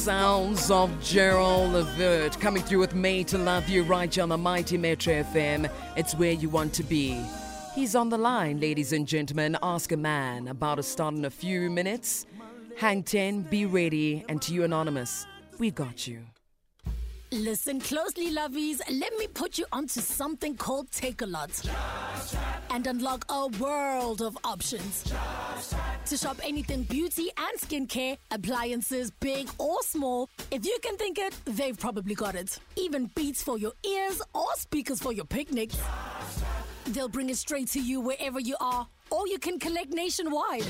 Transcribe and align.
sounds 0.00 0.70
of 0.70 0.90
Gerald 1.02 1.74
Levert 1.74 2.40
coming 2.40 2.62
through 2.62 2.78
with 2.78 2.94
Made 2.94 3.28
to 3.28 3.36
Love 3.36 3.68
You 3.68 3.82
right 3.82 4.12
here 4.12 4.22
on 4.22 4.30
the 4.30 4.38
Mighty 4.38 4.78
Metro 4.78 5.12
FM. 5.12 5.70
It's 5.94 6.14
where 6.14 6.32
you 6.32 6.48
want 6.48 6.72
to 6.74 6.82
be. 6.82 7.22
He's 7.74 7.94
on 7.94 8.08
the 8.08 8.16
line, 8.16 8.60
ladies 8.60 8.94
and 8.94 9.06
gentlemen. 9.06 9.58
Ask 9.62 9.92
a 9.92 9.98
man 9.98 10.48
about 10.48 10.76
to 10.76 10.82
start 10.82 11.16
in 11.16 11.26
a 11.26 11.30
few 11.30 11.68
minutes. 11.68 12.24
Hang 12.78 13.02
10, 13.02 13.42
be 13.42 13.66
ready, 13.66 14.24
and 14.30 14.40
to 14.40 14.54
you, 14.54 14.64
Anonymous, 14.64 15.26
we 15.58 15.70
got 15.70 16.06
you. 16.06 16.24
Listen 17.32 17.80
closely, 17.80 18.34
lovies. 18.34 18.80
Let 18.90 19.16
me 19.16 19.28
put 19.28 19.56
you 19.56 19.64
onto 19.70 20.00
something 20.00 20.56
called 20.56 20.90
Takealot 20.90 21.70
and 22.70 22.84
unlock 22.88 23.24
a 23.28 23.46
world 23.60 24.20
of 24.20 24.36
options. 24.42 25.04
To 26.06 26.16
shop 26.16 26.38
anything 26.42 26.82
beauty 26.82 27.30
and 27.36 27.60
skincare, 27.60 28.18
appliances, 28.32 29.12
big 29.20 29.48
or 29.58 29.80
small, 29.82 30.28
if 30.50 30.66
you 30.66 30.76
can 30.82 30.96
think 30.96 31.18
it, 31.18 31.32
they've 31.44 31.78
probably 31.78 32.16
got 32.16 32.34
it. 32.34 32.58
Even 32.74 33.08
beats 33.14 33.44
for 33.44 33.56
your 33.58 33.72
ears 33.86 34.20
or 34.34 34.48
speakers 34.56 34.98
for 34.98 35.12
your 35.12 35.24
picnics. 35.24 35.78
They'll 36.86 37.08
bring 37.08 37.30
it 37.30 37.36
straight 37.36 37.68
to 37.68 37.80
you 37.80 38.00
wherever 38.00 38.40
you 38.40 38.56
are, 38.60 38.88
or 39.12 39.28
you 39.28 39.38
can 39.38 39.60
collect 39.60 39.92
nationwide. 39.92 40.64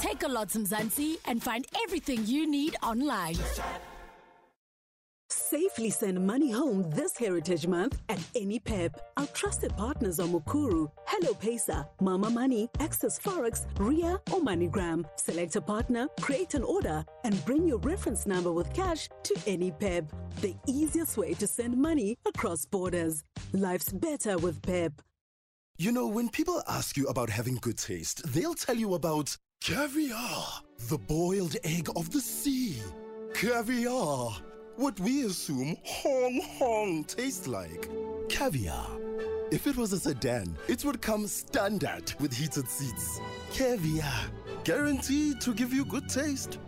Takealot, 0.00 0.50
Mzansi, 0.56 1.18
and 1.24 1.40
find 1.40 1.66
everything 1.84 2.26
you 2.26 2.50
need 2.50 2.74
online. 2.82 3.36
Safely 5.50 5.88
send 5.88 6.26
money 6.26 6.50
home 6.50 6.84
this 6.90 7.16
Heritage 7.16 7.66
Month 7.66 8.02
at 8.10 8.20
any 8.36 8.58
PEP. 8.58 9.00
Our 9.16 9.26
trusted 9.28 9.74
partners 9.78 10.20
are 10.20 10.26
Mukuru, 10.26 10.90
HelloPaisa, 11.08 11.88
Mama 12.02 12.28
Money, 12.28 12.68
Access 12.80 13.18
Forex, 13.18 13.64
Ria, 13.78 14.20
or 14.30 14.40
MoneyGram. 14.40 15.06
Select 15.16 15.56
a 15.56 15.62
partner, 15.62 16.06
create 16.20 16.52
an 16.52 16.62
order, 16.62 17.02
and 17.24 17.42
bring 17.46 17.66
your 17.66 17.78
reference 17.78 18.26
number 18.26 18.52
with 18.52 18.74
cash 18.74 19.08
to 19.22 19.34
any 19.46 19.70
PEP. 19.70 20.12
The 20.42 20.54
easiest 20.66 21.16
way 21.16 21.32
to 21.34 21.46
send 21.46 21.78
money 21.78 22.18
across 22.26 22.66
borders. 22.66 23.24
Life's 23.54 23.90
better 23.90 24.36
with 24.36 24.60
PEP. 24.60 25.00
You 25.78 25.92
know, 25.92 26.08
when 26.08 26.28
people 26.28 26.62
ask 26.68 26.94
you 26.94 27.06
about 27.06 27.30
having 27.30 27.54
good 27.62 27.78
taste, 27.78 28.20
they'll 28.34 28.52
tell 28.52 28.76
you 28.76 28.92
about 28.92 29.34
caviar, 29.62 30.44
the 30.90 30.98
boiled 30.98 31.56
egg 31.64 31.88
of 31.96 32.10
the 32.10 32.20
sea. 32.20 32.82
Caviar, 33.32 34.36
what 34.78 34.98
we 35.00 35.26
assume 35.26 35.76
Hong 35.84 36.40
Hong 36.58 37.04
tastes 37.04 37.48
like. 37.48 37.90
Caviar. 38.28 38.86
If 39.50 39.66
it 39.66 39.76
was 39.76 39.92
a 39.92 39.98
sedan, 39.98 40.56
it 40.68 40.84
would 40.84 41.02
come 41.02 41.26
standard 41.26 42.12
with 42.20 42.32
heated 42.32 42.68
seats. 42.68 43.20
Caviar, 43.52 44.26
guaranteed 44.62 45.40
to 45.40 45.52
give 45.52 45.72
you 45.72 45.84
good 45.84 46.08
taste. 46.08 46.58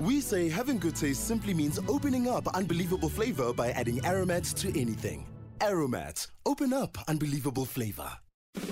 We 0.00 0.20
say 0.20 0.48
having 0.48 0.78
good 0.78 0.96
taste 0.96 1.28
simply 1.28 1.54
means 1.54 1.78
opening 1.88 2.28
up 2.28 2.48
unbelievable 2.48 3.08
flavor 3.08 3.52
by 3.52 3.70
adding 3.70 4.00
Aromat 4.00 4.52
to 4.62 4.80
anything. 4.80 5.26
Aromat, 5.60 6.26
open 6.46 6.72
up 6.72 6.98
unbelievable 7.06 7.66
flavor. 7.66 8.10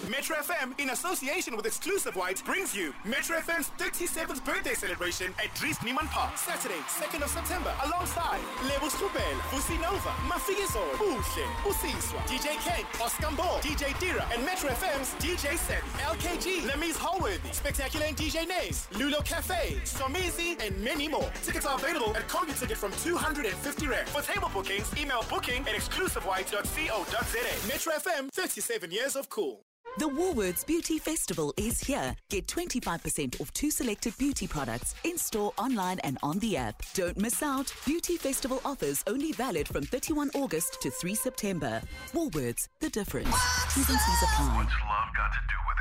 Metro 0.08 0.36
FM, 0.36 0.78
in 0.80 0.90
association 0.90 1.54
with 1.54 1.64
Exclusive 1.64 2.16
White, 2.16 2.42
brings 2.44 2.74
you 2.74 2.92
Metro 3.04 3.36
FM's 3.36 3.68
37th 3.78 4.44
birthday 4.44 4.74
celebration 4.74 5.32
at 5.38 5.54
Dries 5.54 5.78
Niemandt 5.78 6.10
Park, 6.10 6.36
Saturday, 6.36 6.80
2nd 6.88 7.22
of 7.22 7.30
September, 7.30 7.72
alongside 7.84 8.40
Lebo 8.64 8.86
Strubel, 8.88 9.38
Fusi 9.50 9.80
Nova, 9.80 10.10
Mafikizolo, 10.26 10.92
Uhle, 10.98 11.44
Usiswa, 11.62 12.18
DJ 12.26 12.56
K, 12.64 12.84
Oscar 13.00 13.26
Mbo, 13.28 13.60
DJ 13.60 13.98
Dira, 14.00 14.26
and 14.34 14.44
Metro 14.44 14.70
FM's 14.70 15.14
DJ 15.22 15.56
Sen, 15.56 15.80
LKG, 16.00 16.62
Lamiez 16.68 16.96
Holworthy, 16.96 17.52
Spectacular 17.52 18.06
and 18.06 18.16
DJ 18.16 18.48
Nays, 18.48 18.88
Lulo 18.92 19.24
Cafe, 19.24 19.76
Somizi, 19.84 20.58
and 20.66 20.76
many 20.82 21.06
more. 21.06 21.30
Tickets 21.42 21.66
are 21.66 21.76
available 21.76 22.16
at 22.16 22.26
Computicket 22.28 22.76
from 22.76 22.90
250 23.04 23.86
Rand. 23.86 24.08
For 24.08 24.22
table 24.22 24.50
bookings, 24.52 24.90
email 24.98 25.22
booking 25.30 25.60
at 25.68 25.74
exclusivewhite.co.za. 25.74 27.68
Metro 27.68 27.92
FM, 27.92 28.30
37 28.32 28.90
years 28.90 29.14
of 29.14 29.28
cool. 29.28 29.67
The 29.96 30.08
Woolworths 30.08 30.64
Beauty 30.64 30.98
Festival 30.98 31.52
is 31.56 31.80
here. 31.80 32.14
Get 32.30 32.46
25% 32.46 33.40
off 33.40 33.52
two 33.52 33.70
selected 33.70 34.16
beauty 34.16 34.46
products 34.46 34.94
in 35.02 35.18
store, 35.18 35.52
online, 35.58 35.98
and 36.00 36.18
on 36.22 36.38
the 36.38 36.56
app. 36.56 36.82
Don't 36.94 37.16
miss 37.16 37.42
out. 37.42 37.72
Beauty 37.84 38.16
Festival 38.16 38.60
offers 38.64 39.02
only 39.08 39.32
valid 39.32 39.66
from 39.66 39.82
31 39.82 40.30
August 40.34 40.80
to 40.82 40.90
3 40.90 41.14
September. 41.14 41.82
Woolworths, 42.12 42.68
the 42.80 42.90
difference. 42.90 43.34
T's 43.74 43.88
and 43.88 43.98
C's 43.98 44.22
apply. 44.22 44.56
What's 44.56 44.72
love 44.88 45.08
got 45.16 45.32
to 45.32 45.40
do 45.48 45.56
with 45.66 45.78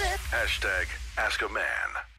it? 0.00 0.20
Hashtag 0.30 0.86
Ask 1.18 1.42
a 1.42 1.48
Man. 1.48 2.15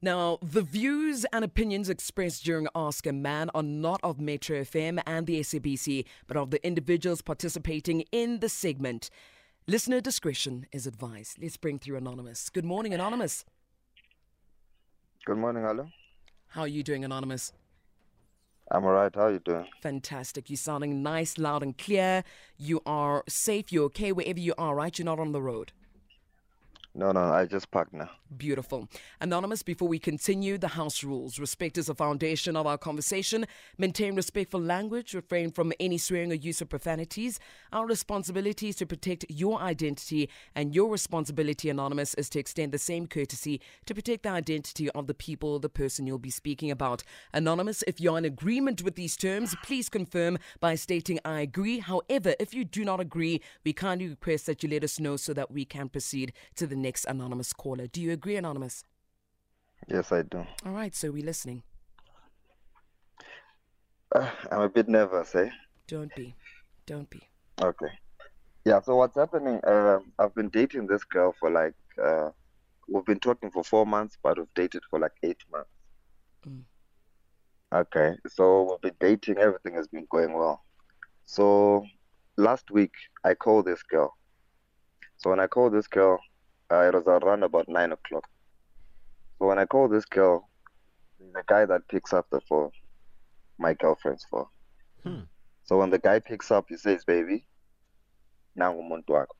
Now, 0.00 0.38
the 0.40 0.62
views 0.62 1.26
and 1.32 1.44
opinions 1.44 1.88
expressed 1.88 2.44
during 2.44 2.68
Ask 2.74 3.06
a 3.06 3.12
Man 3.12 3.50
are 3.52 3.64
not 3.64 3.98
of 4.04 4.20
Metro 4.20 4.60
FM 4.60 5.02
and 5.06 5.26
the 5.26 5.40
SABC, 5.40 6.04
but 6.28 6.36
of 6.36 6.50
the 6.50 6.64
individuals 6.64 7.20
participating 7.20 8.04
in 8.12 8.38
the 8.38 8.48
segment. 8.48 9.10
Listener 9.66 10.00
discretion 10.00 10.66
is 10.70 10.86
advised. 10.86 11.38
Let's 11.42 11.56
bring 11.56 11.80
through 11.80 11.96
Anonymous. 11.96 12.48
Good 12.48 12.64
morning, 12.64 12.94
Anonymous. 12.94 13.44
Good 15.26 15.36
morning, 15.36 15.64
hello. 15.64 15.88
How 16.46 16.62
are 16.62 16.68
you 16.68 16.84
doing, 16.84 17.04
Anonymous? 17.04 17.52
I'm 18.70 18.84
alright. 18.84 19.14
How 19.14 19.22
are 19.22 19.32
you 19.32 19.40
doing? 19.40 19.66
Fantastic. 19.82 20.48
You're 20.48 20.58
sounding 20.58 21.02
nice, 21.02 21.38
loud, 21.38 21.62
and 21.62 21.76
clear. 21.76 22.22
You 22.56 22.82
are 22.86 23.24
safe. 23.28 23.72
You're 23.72 23.84
okay 23.86 24.12
wherever 24.12 24.38
you 24.38 24.54
are, 24.58 24.76
right? 24.76 24.96
You're 24.96 25.06
not 25.06 25.18
on 25.18 25.32
the 25.32 25.42
road. 25.42 25.72
No, 26.98 27.12
no, 27.12 27.20
I 27.20 27.44
just 27.44 27.70
parked 27.70 27.94
now. 27.94 28.10
Beautiful. 28.36 28.88
Anonymous, 29.20 29.62
before 29.62 29.86
we 29.86 30.00
continue, 30.00 30.58
the 30.58 30.66
house 30.66 31.04
rules. 31.04 31.38
Respect 31.38 31.78
is 31.78 31.86
the 31.86 31.94
foundation 31.94 32.56
of 32.56 32.66
our 32.66 32.76
conversation. 32.76 33.46
Maintain 33.78 34.16
respectful 34.16 34.60
language. 34.60 35.14
Refrain 35.14 35.52
from 35.52 35.72
any 35.78 35.96
swearing 35.96 36.32
or 36.32 36.34
use 36.34 36.60
of 36.60 36.68
profanities. 36.68 37.38
Our 37.72 37.86
responsibility 37.86 38.70
is 38.70 38.76
to 38.76 38.86
protect 38.86 39.26
your 39.28 39.60
identity, 39.60 40.28
and 40.56 40.74
your 40.74 40.90
responsibility, 40.90 41.70
Anonymous, 41.70 42.14
is 42.14 42.28
to 42.30 42.40
extend 42.40 42.72
the 42.72 42.78
same 42.78 43.06
courtesy 43.06 43.60
to 43.86 43.94
protect 43.94 44.24
the 44.24 44.30
identity 44.30 44.90
of 44.90 45.06
the 45.06 45.14
people, 45.14 45.60
the 45.60 45.68
person 45.68 46.04
you'll 46.04 46.18
be 46.18 46.30
speaking 46.30 46.72
about. 46.72 47.04
Anonymous, 47.32 47.84
if 47.86 48.00
you're 48.00 48.18
in 48.18 48.24
agreement 48.24 48.82
with 48.82 48.96
these 48.96 49.16
terms, 49.16 49.54
please 49.62 49.88
confirm 49.88 50.36
by 50.58 50.74
stating, 50.74 51.20
I 51.24 51.42
agree. 51.42 51.78
However, 51.78 52.34
if 52.40 52.52
you 52.52 52.64
do 52.64 52.84
not 52.84 52.98
agree, 52.98 53.40
we 53.64 53.72
kindly 53.72 54.08
request 54.08 54.46
that 54.46 54.64
you 54.64 54.68
let 54.68 54.82
us 54.82 54.98
know 54.98 55.16
so 55.16 55.32
that 55.34 55.52
we 55.52 55.64
can 55.64 55.88
proceed 55.88 56.32
to 56.56 56.66
the 56.66 56.74
next 56.74 56.87
anonymous 57.08 57.52
caller. 57.52 57.86
Do 57.86 58.00
you 58.00 58.12
agree, 58.12 58.36
Anonymous? 58.36 58.84
Yes, 59.86 60.12
I 60.12 60.22
do. 60.22 60.46
All 60.64 60.72
right, 60.72 60.94
so 60.94 61.10
we're 61.10 61.24
listening. 61.24 61.62
Uh, 64.14 64.30
I'm 64.50 64.62
a 64.62 64.68
bit 64.68 64.88
nervous, 64.88 65.34
eh? 65.34 65.50
Don't 65.86 66.14
be. 66.14 66.34
Don't 66.86 67.08
be. 67.10 67.22
Okay. 67.60 67.92
Yeah, 68.64 68.80
so 68.80 68.96
what's 68.96 69.16
happening? 69.16 69.60
Uh, 69.64 70.00
I've 70.18 70.34
been 70.34 70.48
dating 70.48 70.86
this 70.86 71.04
girl 71.04 71.34
for 71.38 71.50
like, 71.50 71.74
uh, 72.02 72.30
we've 72.88 73.04
been 73.04 73.20
talking 73.20 73.50
for 73.50 73.64
four 73.64 73.86
months, 73.86 74.18
but 74.22 74.38
we've 74.38 74.54
dated 74.54 74.82
for 74.90 74.98
like 74.98 75.12
eight 75.22 75.42
months. 75.50 75.70
Mm. 76.46 76.62
Okay, 77.72 78.16
so 78.26 78.62
we've 78.70 78.80
been 78.80 79.08
dating, 79.08 79.38
everything 79.38 79.74
has 79.74 79.88
been 79.88 80.06
going 80.10 80.32
well. 80.32 80.64
So 81.26 81.84
last 82.36 82.70
week, 82.70 82.92
I 83.24 83.34
called 83.34 83.66
this 83.66 83.82
girl. 83.82 84.16
So 85.18 85.30
when 85.30 85.40
I 85.40 85.46
called 85.46 85.74
this 85.74 85.86
girl, 85.86 86.18
uh, 86.70 86.80
it 86.80 86.94
was 86.94 87.06
around 87.06 87.42
about 87.42 87.68
nine 87.68 87.92
o'clock. 87.92 88.28
So 89.38 89.46
when 89.46 89.58
I 89.58 89.66
call 89.66 89.88
this 89.88 90.04
girl, 90.04 90.48
the 91.32 91.42
guy 91.46 91.64
that 91.64 91.88
picks 91.88 92.12
up 92.12 92.26
the 92.30 92.40
phone, 92.40 92.70
my 93.58 93.74
girlfriend's 93.74 94.24
phone. 94.30 94.46
Hmm. 95.02 95.20
So 95.64 95.78
when 95.78 95.90
the 95.90 95.98
guy 95.98 96.18
picks 96.18 96.50
up, 96.50 96.66
he 96.68 96.76
says, 96.76 97.04
"Baby, 97.04 97.46
nangu 98.56 98.80
umuntu 98.80 99.08
wakho." 99.08 99.34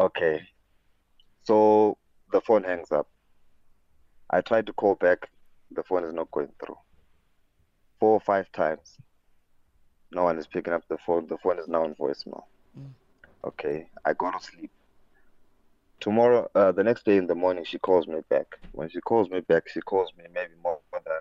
Okay. 0.00 0.48
So 1.42 1.98
the 2.32 2.40
phone 2.40 2.64
hangs 2.64 2.90
up. 2.90 3.08
I 4.30 4.40
try 4.40 4.62
to 4.62 4.72
call 4.72 4.94
back. 4.94 5.28
The 5.72 5.82
phone 5.82 6.04
is 6.04 6.14
not 6.14 6.30
going 6.30 6.52
through. 6.64 6.78
Four 7.98 8.12
or 8.12 8.20
five 8.20 8.50
times. 8.52 8.96
No 10.10 10.24
one 10.24 10.38
is 10.38 10.46
picking 10.46 10.72
up 10.72 10.82
the 10.88 10.98
phone. 10.98 11.26
The 11.26 11.36
phone 11.38 11.58
is 11.58 11.68
now 11.68 11.84
on 11.84 11.94
voicemail. 11.94 12.44
Okay. 13.44 13.88
I 14.04 14.14
go 14.14 14.30
to 14.30 14.40
sleep. 14.40 14.70
Tomorrow, 16.00 16.50
uh, 16.54 16.72
the 16.72 16.82
next 16.82 17.04
day 17.04 17.18
in 17.18 17.26
the 17.26 17.34
morning, 17.34 17.64
she 17.64 17.78
calls 17.78 18.06
me 18.06 18.20
back. 18.30 18.46
When 18.72 18.88
she 18.88 19.00
calls 19.00 19.28
me 19.28 19.40
back, 19.40 19.68
she 19.68 19.80
calls 19.82 20.10
me 20.16 20.24
maybe 20.34 20.54
more 20.62 20.78
than 20.92 21.20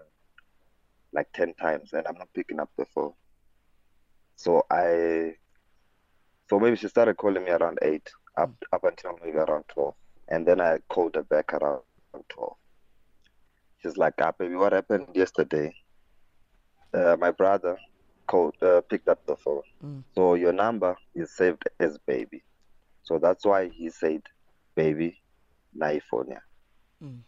like 1.12 1.28
10 1.34 1.54
times, 1.56 1.92
and 1.92 2.08
I'm 2.08 2.18
not 2.18 2.30
picking 2.34 2.62
up 2.62 2.70
the 2.78 2.86
phone. 2.86 3.14
So 4.38 4.66
I, 4.72 5.36
so 6.50 6.60
maybe 6.60 6.78
she 6.78 6.88
started 6.88 7.18
calling 7.18 7.44
me 7.44 7.52
around 7.52 7.80
8, 7.82 8.10
up, 8.38 8.54
up 8.72 8.84
until 8.86 9.20
maybe 9.24 9.38
around 9.38 9.66
12. 9.74 9.94
And 10.30 10.48
then 10.48 10.62
I 10.62 10.78
called 10.88 11.16
her 11.16 11.24
back 11.24 11.54
around 11.54 11.82
12. 12.30 12.56
She's 13.82 13.98
like, 13.98 14.14
ah, 14.22 14.32
baby, 14.32 14.56
what 14.56 14.72
happened 14.72 15.08
yesterday? 15.14 15.74
Uh, 16.94 17.18
my 17.20 17.32
brother 17.32 17.78
called, 18.28 18.56
uh, 18.62 18.82
picked 18.90 19.10
up 19.10 19.26
the 19.26 19.36
phone. 19.36 19.62
Mm. 19.84 20.04
So 20.16 20.36
your 20.36 20.54
number 20.54 20.96
is 21.16 21.36
saved 21.36 21.64
as 21.80 21.98
baby. 22.08 22.44
So 23.04 23.20
that's 23.20 23.46
why 23.46 23.70
he 23.70 23.90
said, 23.90 24.22
baby, 24.80 25.22
na 25.74 25.88
iPhone. 25.88 26.40
Mm. 27.04 27.20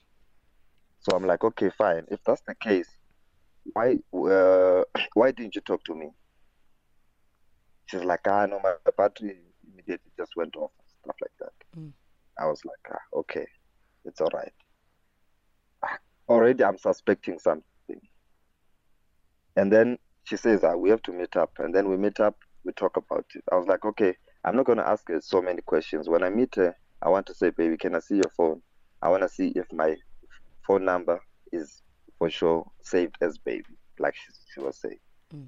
So 0.99 1.15
I'm 1.15 1.25
like, 1.25 1.43
okay, 1.43 1.69
fine. 1.77 2.05
If 2.09 2.23
that's 2.23 2.43
the 2.47 2.55
case, 2.55 2.87
why 3.73 3.97
uh, 4.13 4.83
why 5.19 5.31
didn't 5.31 5.55
you 5.55 5.61
talk 5.61 5.83
to 5.85 5.95
me? 5.95 6.09
She's 7.87 8.05
like, 8.05 8.25
ah, 8.27 8.45
no, 8.45 8.59
my 8.63 8.75
battery 8.97 9.37
immediately 9.67 10.11
just 10.17 10.31
went 10.37 10.55
off, 10.55 10.71
stuff 11.03 11.17
like 11.21 11.37
that. 11.39 11.55
Mm. 11.77 11.91
I 12.39 12.45
was 12.45 12.61
like, 12.63 12.85
ah, 12.89 13.19
okay, 13.19 13.47
it's 14.05 14.21
all 14.21 14.31
right. 14.33 14.53
Ah, 15.83 15.97
Already 16.29 16.63
I'm 16.63 16.77
suspecting 16.77 17.37
something. 17.37 18.01
And 19.57 19.69
then 19.69 19.97
she 20.23 20.37
says, 20.37 20.63
ah, 20.63 20.77
we 20.77 20.89
have 20.89 21.01
to 21.03 21.11
meet 21.11 21.35
up. 21.35 21.51
And 21.59 21.75
then 21.75 21.89
we 21.89 21.97
meet 21.97 22.21
up, 22.21 22.37
we 22.63 22.71
talk 22.71 22.95
about 22.95 23.25
it. 23.35 23.43
I 23.51 23.55
was 23.55 23.67
like, 23.67 23.83
okay, 23.83 24.15
I'm 24.45 24.55
not 24.55 24.65
going 24.65 24.77
to 24.77 24.87
ask 24.87 25.09
her 25.09 25.19
so 25.19 25.41
many 25.41 25.61
questions. 25.61 26.07
When 26.07 26.23
I 26.23 26.29
meet 26.29 26.55
her, 26.55 26.73
I 27.01 27.09
want 27.09 27.25
to 27.27 27.33
say, 27.33 27.49
baby, 27.49 27.77
can 27.77 27.95
I 27.95 27.99
see 27.99 28.15
your 28.15 28.31
phone? 28.35 28.61
I 29.01 29.09
want 29.09 29.23
to 29.23 29.29
see 29.29 29.47
if 29.55 29.65
my 29.71 29.95
phone 30.65 30.85
number 30.85 31.19
is 31.51 31.81
for 32.19 32.29
sure 32.29 32.65
saved 32.83 33.17
as 33.21 33.37
baby, 33.39 33.63
like 33.99 34.15
she, 34.15 34.31
she 34.53 34.59
was 34.61 34.77
saying. 34.77 34.99
Mm. 35.33 35.47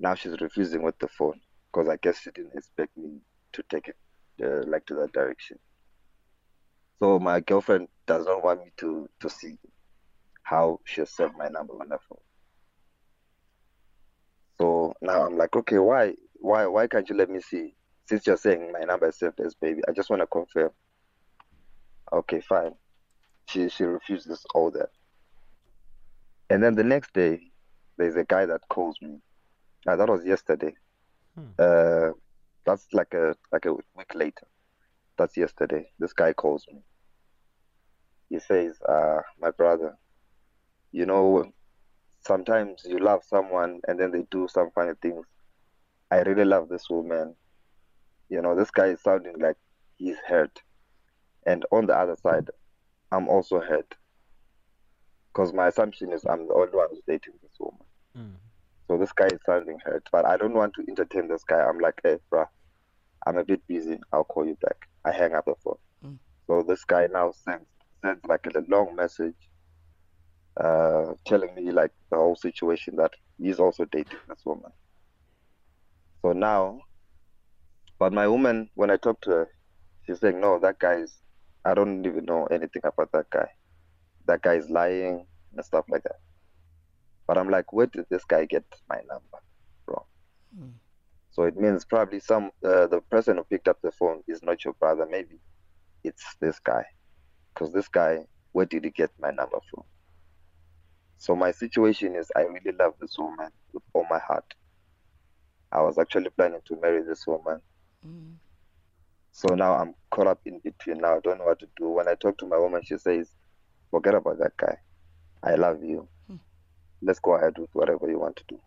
Now 0.00 0.14
she's 0.14 0.40
refusing 0.40 0.82
with 0.82 0.98
the 0.98 1.08
phone 1.08 1.40
because 1.70 1.88
I 1.88 1.96
guess 1.96 2.20
she 2.20 2.30
didn't 2.30 2.54
expect 2.54 2.96
me 2.96 3.20
to 3.52 3.62
take 3.70 3.88
it 3.88 3.96
uh, 4.42 4.64
like 4.66 4.86
to 4.86 4.94
that 4.94 5.12
direction. 5.12 5.58
So 7.00 7.18
my 7.18 7.40
girlfriend 7.40 7.88
does 8.06 8.26
not 8.26 8.42
want 8.42 8.60
me 8.60 8.72
to 8.78 9.08
to 9.20 9.30
see 9.30 9.58
how 10.42 10.80
she 10.84 11.02
has 11.02 11.10
saved 11.10 11.34
my 11.36 11.48
number 11.48 11.74
on 11.74 11.90
her 11.90 11.98
phone. 12.08 12.18
So 14.60 14.94
now 15.02 15.26
I'm 15.26 15.36
like, 15.36 15.54
okay, 15.54 15.78
why 15.78 16.14
why 16.34 16.66
why 16.66 16.86
can't 16.86 17.08
you 17.08 17.16
let 17.16 17.30
me 17.30 17.40
see? 17.40 17.74
Since 18.08 18.26
you're 18.26 18.38
saying 18.38 18.72
my 18.72 18.80
number 18.80 19.08
is 19.08 19.18
saved 19.18 19.38
as 19.40 19.54
baby, 19.54 19.82
I 19.86 19.92
just 19.92 20.08
want 20.08 20.22
to 20.22 20.26
confirm. 20.26 20.70
Okay, 22.12 22.40
fine. 22.40 22.72
She 23.48 23.68
she 23.68 23.84
refuses 23.84 24.46
all 24.54 24.70
that. 24.70 24.88
And 26.50 26.62
then 26.62 26.74
the 26.74 26.84
next 26.84 27.12
day, 27.12 27.40
there's 27.98 28.16
a 28.16 28.24
guy 28.24 28.46
that 28.46 28.62
calls 28.70 28.96
me. 29.02 29.20
Uh, 29.86 29.96
that 29.96 30.08
was 30.08 30.24
yesterday. 30.24 30.74
Uh, 31.58 32.12
that's 32.64 32.86
like 32.92 33.12
a 33.12 33.36
like 33.52 33.66
a 33.66 33.74
week 33.74 34.14
later. 34.14 34.46
That's 35.18 35.36
yesterday. 35.36 35.90
This 35.98 36.14
guy 36.14 36.32
calls 36.32 36.64
me. 36.72 36.80
He 38.30 38.38
says, 38.38 38.80
uh, 38.88 39.20
"My 39.38 39.50
brother, 39.50 39.98
you 40.92 41.04
know, 41.04 41.52
sometimes 42.26 42.86
you 42.86 42.98
love 42.98 43.22
someone 43.24 43.80
and 43.86 44.00
then 44.00 44.12
they 44.12 44.24
do 44.30 44.48
some 44.48 44.70
funny 44.74 44.92
things. 45.02 45.26
I 46.10 46.20
really 46.20 46.44
love 46.44 46.68
this 46.68 46.88
woman. 46.88 47.34
You 48.28 48.42
know, 48.42 48.54
this 48.54 48.70
guy 48.70 48.86
is 48.86 49.00
sounding 49.00 49.38
like 49.38 49.56
he's 49.96 50.16
hurt, 50.26 50.60
and 51.46 51.64
on 51.72 51.86
the 51.86 51.96
other 51.96 52.16
side, 52.22 52.48
I'm 53.10 53.28
also 53.28 53.60
hurt. 53.60 53.94
Because 55.32 55.52
my 55.52 55.68
assumption 55.68 56.12
is 56.12 56.24
I'm 56.24 56.46
the 56.48 56.54
only 56.54 56.72
one 56.72 56.88
who's 56.90 57.02
dating 57.06 57.34
this 57.42 57.52
woman. 57.58 57.86
So 58.88 58.96
this 58.96 59.12
guy 59.12 59.26
is 59.26 59.40
sounding 59.44 59.78
hurt, 59.84 60.08
but 60.10 60.24
I 60.26 60.36
don't 60.36 60.54
want 60.54 60.74
to 60.74 60.84
entertain 60.88 61.28
this 61.28 61.44
guy. 61.44 61.60
I'm 61.60 61.78
like, 61.78 62.00
hey, 62.02 62.18
bruh, 62.32 62.46
I'm 63.26 63.36
a 63.36 63.44
bit 63.44 63.60
busy. 63.68 64.00
I'll 64.12 64.24
call 64.24 64.46
you 64.46 64.56
back. 64.62 64.88
I 65.04 65.12
hang 65.12 65.34
up 65.34 65.44
the 65.44 65.54
phone. 65.62 65.76
Mm. 66.04 66.18
So 66.46 66.64
this 66.66 66.84
guy 66.84 67.06
now 67.12 67.32
sends 67.32 67.66
sends 68.02 68.24
like 68.26 68.46
a 68.46 68.64
long 68.68 68.96
message, 68.96 69.36
uh, 70.58 71.12
telling 71.26 71.54
me 71.54 71.70
like 71.70 71.92
the 72.10 72.16
whole 72.16 72.36
situation 72.36 72.96
that 72.96 73.12
he's 73.38 73.60
also 73.60 73.84
dating 73.84 74.18
this 74.28 74.44
woman. 74.44 74.72
So 76.22 76.32
now, 76.32 76.80
but 77.98 78.12
my 78.12 78.28
woman, 78.28 78.70
when 78.74 78.90
I 78.90 78.96
talk 78.96 79.20
to 79.22 79.30
her, 79.30 79.48
she's 80.06 80.20
saying, 80.20 80.40
no, 80.40 80.58
that 80.60 80.78
guy 80.78 80.94
is. 80.94 81.14
I 81.64 81.74
don't 81.74 82.06
even 82.06 82.24
know 82.24 82.46
anything 82.46 82.82
about 82.84 83.12
that 83.12 83.28
guy. 83.30 83.48
That 84.26 84.42
guy 84.42 84.54
is 84.54 84.70
lying 84.70 85.26
and 85.54 85.64
stuff 85.64 85.84
like 85.90 86.04
that. 86.04 86.20
But 87.26 87.36
I'm 87.36 87.50
like, 87.50 87.72
where 87.72 87.86
did 87.86 88.06
this 88.08 88.24
guy 88.24 88.46
get 88.46 88.64
my 88.88 88.96
number 89.08 89.38
from? 89.84 90.02
Mm. 90.58 90.72
So 91.30 91.42
it 91.42 91.56
means 91.56 91.84
probably 91.84 92.20
some 92.20 92.52
uh, 92.64 92.86
the 92.86 93.02
person 93.10 93.36
who 93.36 93.44
picked 93.44 93.68
up 93.68 93.78
the 93.82 93.92
phone 93.92 94.22
is 94.26 94.42
not 94.42 94.64
your 94.64 94.74
brother. 94.74 95.06
Maybe 95.10 95.40
it's 96.04 96.36
this 96.40 96.58
guy, 96.58 96.84
because 97.52 97.72
this 97.72 97.88
guy, 97.88 98.20
where 98.52 98.66
did 98.66 98.84
he 98.84 98.90
get 98.90 99.10
my 99.20 99.30
number 99.30 99.58
from? 99.70 99.84
So 101.18 101.34
my 101.34 101.50
situation 101.50 102.14
is, 102.14 102.30
I 102.34 102.42
really 102.42 102.76
love 102.78 102.94
this 103.00 103.18
woman 103.18 103.50
with 103.72 103.82
all 103.92 104.06
my 104.08 104.20
heart. 104.20 104.54
I 105.70 105.82
was 105.82 105.98
actually 105.98 106.30
planning 106.30 106.60
to 106.66 106.80
marry 106.80 107.02
this 107.02 107.26
woman. 107.26 107.60
Mm. 108.06 108.36
So 109.32 109.54
now 109.54 109.74
I'm 109.74 109.94
caught 110.10 110.26
up 110.26 110.40
in 110.46 110.60
between. 110.60 110.98
Now 110.98 111.16
I 111.16 111.20
don't 111.20 111.38
know 111.38 111.44
what 111.44 111.60
to 111.60 111.68
do. 111.76 111.90
When 111.90 112.08
I 112.08 112.14
talk 112.14 112.38
to 112.38 112.46
my 112.46 112.58
woman, 112.58 112.82
she 112.84 112.98
says, 112.98 113.30
"Forget 113.90 114.14
about 114.14 114.38
that 114.38 114.56
guy. 114.56 114.76
I 115.42 115.54
love 115.54 115.82
you. 115.82 116.08
Hmm. 116.26 116.36
Let's 117.02 117.20
go 117.20 117.34
ahead 117.36 117.58
with 117.58 117.70
whatever 117.72 118.10
you 118.10 118.18
want 118.18 118.36
to 118.36 118.44
do." 118.48 118.60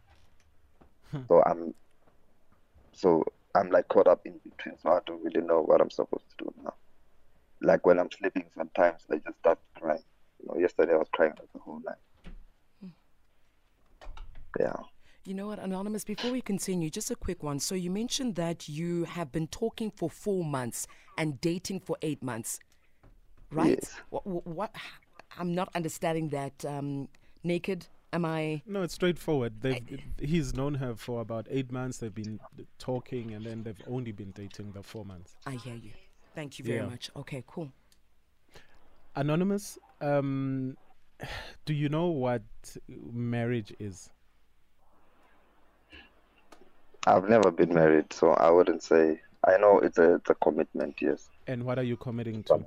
So 1.27 1.43
I'm, 1.45 1.73
so 2.93 3.23
I'm 3.55 3.69
like 3.69 3.87
caught 3.89 4.07
up 4.07 4.21
in 4.25 4.39
between. 4.43 4.77
So 4.79 4.91
I 4.91 4.99
don't 5.05 5.23
really 5.23 5.41
know 5.45 5.61
what 5.61 5.81
I'm 5.81 5.89
supposed 5.91 6.25
to 6.37 6.45
do 6.45 6.53
now. 6.63 6.73
Like 7.61 7.85
when 7.85 7.99
I'm 7.99 8.09
sleeping, 8.11 8.45
sometimes 8.55 9.05
I 9.11 9.15
just 9.17 9.37
start 9.39 9.59
crying. 9.77 10.03
You 10.39 10.47
know, 10.47 10.59
yesterday 10.59 10.93
I 10.93 10.97
was 10.97 11.09
crying 11.11 11.33
the 11.53 11.59
whole 11.59 11.81
night. 11.85 11.95
Yeah. 14.59 14.90
You 15.23 15.35
know 15.35 15.47
what, 15.47 15.59
Anonymous, 15.59 16.03
before 16.03 16.31
we 16.31 16.41
continue, 16.41 16.89
just 16.89 17.11
a 17.11 17.15
quick 17.15 17.43
one. 17.43 17.59
So 17.59 17.75
you 17.75 17.91
mentioned 17.91 18.35
that 18.35 18.67
you 18.67 19.03
have 19.03 19.31
been 19.31 19.47
talking 19.47 19.91
for 19.91 20.09
four 20.09 20.43
months 20.43 20.87
and 21.17 21.39
dating 21.41 21.81
for 21.81 21.95
eight 22.01 22.23
months, 22.23 22.59
right? 23.51 23.77
Yes. 23.79 23.95
What, 24.09 24.25
what, 24.47 24.75
I'm 25.37 25.53
not 25.53 25.69
understanding 25.75 26.29
that. 26.29 26.65
Um, 26.65 27.07
naked, 27.43 27.85
am 28.13 28.25
I? 28.25 28.63
No, 28.65 28.81
it's 28.81 28.95
straightforward. 28.95 29.61
They've, 29.61 29.99
he's 30.19 30.55
known 30.55 30.75
her 30.75 30.95
for 30.95 31.21
about 31.21 31.45
eight 31.51 31.71
months. 31.71 31.99
They've 31.99 32.13
been 32.13 32.39
talking, 32.79 33.33
and 33.33 33.45
then 33.45 33.61
they've 33.63 33.81
only 33.87 34.11
been 34.11 34.31
dating 34.31 34.71
the 34.71 34.81
four 34.81 35.05
months. 35.05 35.35
I 35.45 35.51
hear 35.51 35.75
you. 35.75 35.91
Thank 36.33 36.57
you 36.57 36.65
very 36.65 36.77
Yeah. 36.79 36.87
much. 36.87 37.11
Okay, 37.15 37.43
cool. 37.45 37.71
Anonymous, 39.15 39.77
um, 39.99 40.77
do 41.65 41.73
you 41.73 41.89
know 41.89 42.07
what 42.07 42.41
marriage 42.87 43.71
is? 43.79 44.09
I've 47.07 47.27
never 47.27 47.51
been 47.51 47.73
married, 47.73 48.13
so 48.13 48.31
I 48.31 48.49
wouldn't 48.49 48.83
say. 48.83 49.19
I 49.47 49.57
know 49.57 49.79
it's 49.79 49.97
a 49.97 50.15
it's 50.15 50.29
a 50.29 50.35
commitment, 50.35 51.01
yes, 51.01 51.27
And 51.47 51.63
what 51.63 51.79
are 51.79 51.83
you 51.83 51.97
committing 51.97 52.43
to? 52.43 52.63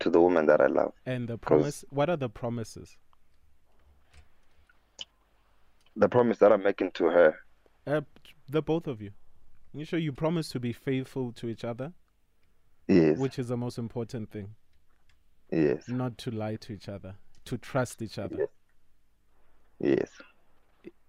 to 0.00 0.10
the 0.10 0.20
woman 0.20 0.46
that 0.46 0.60
I 0.60 0.66
love. 0.66 0.92
And 1.06 1.26
the 1.26 1.38
promise. 1.38 1.84
What 1.90 2.08
are 2.10 2.16
the 2.16 2.28
promises? 2.28 2.96
The 5.96 6.08
promise 6.08 6.38
that 6.38 6.52
I'm 6.52 6.62
making 6.62 6.92
to 6.92 7.04
her, 7.06 7.34
Uh, 7.86 8.02
the 8.48 8.62
both 8.62 8.86
of 8.86 9.00
you. 9.02 9.10
You 9.72 9.84
sure 9.84 9.98
you 9.98 10.12
promise 10.12 10.48
to 10.50 10.60
be 10.60 10.72
faithful 10.72 11.32
to 11.32 11.48
each 11.48 11.64
other, 11.64 11.92
yes, 12.86 13.18
which 13.18 13.38
is 13.38 13.48
the 13.48 13.56
most 13.56 13.78
important 13.78 14.30
thing. 14.30 14.54
yes, 15.50 15.88
Not 15.88 16.18
to 16.18 16.30
lie 16.30 16.56
to 16.56 16.72
each 16.74 16.88
other, 16.88 17.16
to 17.46 17.56
trust 17.58 18.02
each 18.02 18.18
other. 18.18 18.48
yes. 19.80 20.10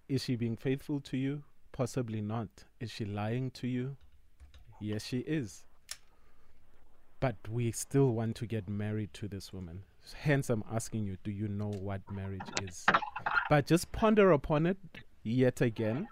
Is 0.10 0.24
she 0.24 0.36
being 0.36 0.58
faithful 0.58 1.00
to 1.02 1.18
you? 1.18 1.44
Possibly 1.72 2.20
not. 2.20 2.48
Is 2.80 2.90
she 2.90 3.06
lying 3.06 3.52
to 3.52 3.68
you? 3.68 3.96
Yes, 4.82 5.06
she 5.06 5.20
is. 5.20 5.66
But 7.20 7.36
we 7.48 7.72
still 7.72 8.10
want 8.14 8.36
to 8.38 8.48
get 8.48 8.68
married 8.68 9.14
to 9.14 9.28
this 9.28 9.54
woman. 9.54 9.84
Hence, 10.16 10.50
I'm 10.50 10.64
asking 10.72 11.06
you 11.06 11.18
do 11.24 11.30
you 11.30 11.48
know 11.48 11.70
what 11.70 12.02
marriage 12.12 12.50
is? 12.64 12.88
But 13.52 13.68
just 13.68 13.92
ponder 13.92 14.32
upon 14.32 14.66
it 14.66 14.78
yet 15.22 15.62
again. 15.62 16.08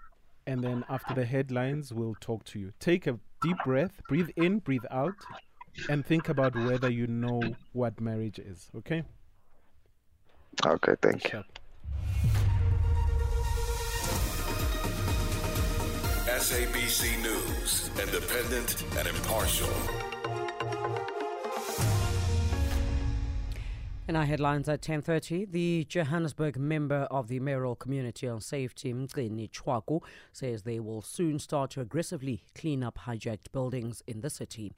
And 0.46 0.62
then 0.62 0.84
after 0.88 1.12
the 1.12 1.24
headlines, 1.24 1.92
we'll 1.92 2.16
talk 2.20 2.44
to 2.44 2.60
you. 2.60 2.72
Take 2.78 3.08
a 3.08 3.18
deep 3.42 3.56
breath, 3.64 4.00
breathe 4.08 4.30
in, 4.36 4.60
breathe 4.60 4.86
out, 4.92 5.16
and 5.90 6.06
think 6.06 6.28
about 6.28 6.54
whether 6.54 6.88
you 6.88 7.08
know 7.08 7.42
what 7.72 8.00
marriage 8.00 8.38
is. 8.38 8.70
Okay? 8.76 9.02
Okay, 10.64 10.94
thank 11.02 11.32
you. 11.32 11.42
SABC 16.38 17.20
News, 17.20 17.90
independent 18.00 18.84
and 18.96 19.08
impartial. 19.08 19.68
In 24.06 24.14
our 24.14 24.24
headlines 24.24 24.68
at 24.68 24.80
10.30, 24.80 25.50
the 25.50 25.84
Johannesburg 25.88 26.56
member 26.56 27.08
of 27.10 27.26
the 27.26 27.40
Mayoral 27.40 27.74
Community 27.74 28.28
on 28.28 28.40
Safety, 28.40 28.94
Mgcini 28.94 29.50
Tshwaku, 29.50 30.00
says 30.32 30.62
they 30.62 30.78
will 30.78 31.02
soon 31.02 31.40
start 31.40 31.72
to 31.72 31.80
aggressively 31.80 32.44
clean 32.54 32.84
up 32.84 32.98
hijacked 32.98 33.50
buildings 33.50 34.04
in 34.06 34.20
the 34.20 34.30
city. 34.30 34.70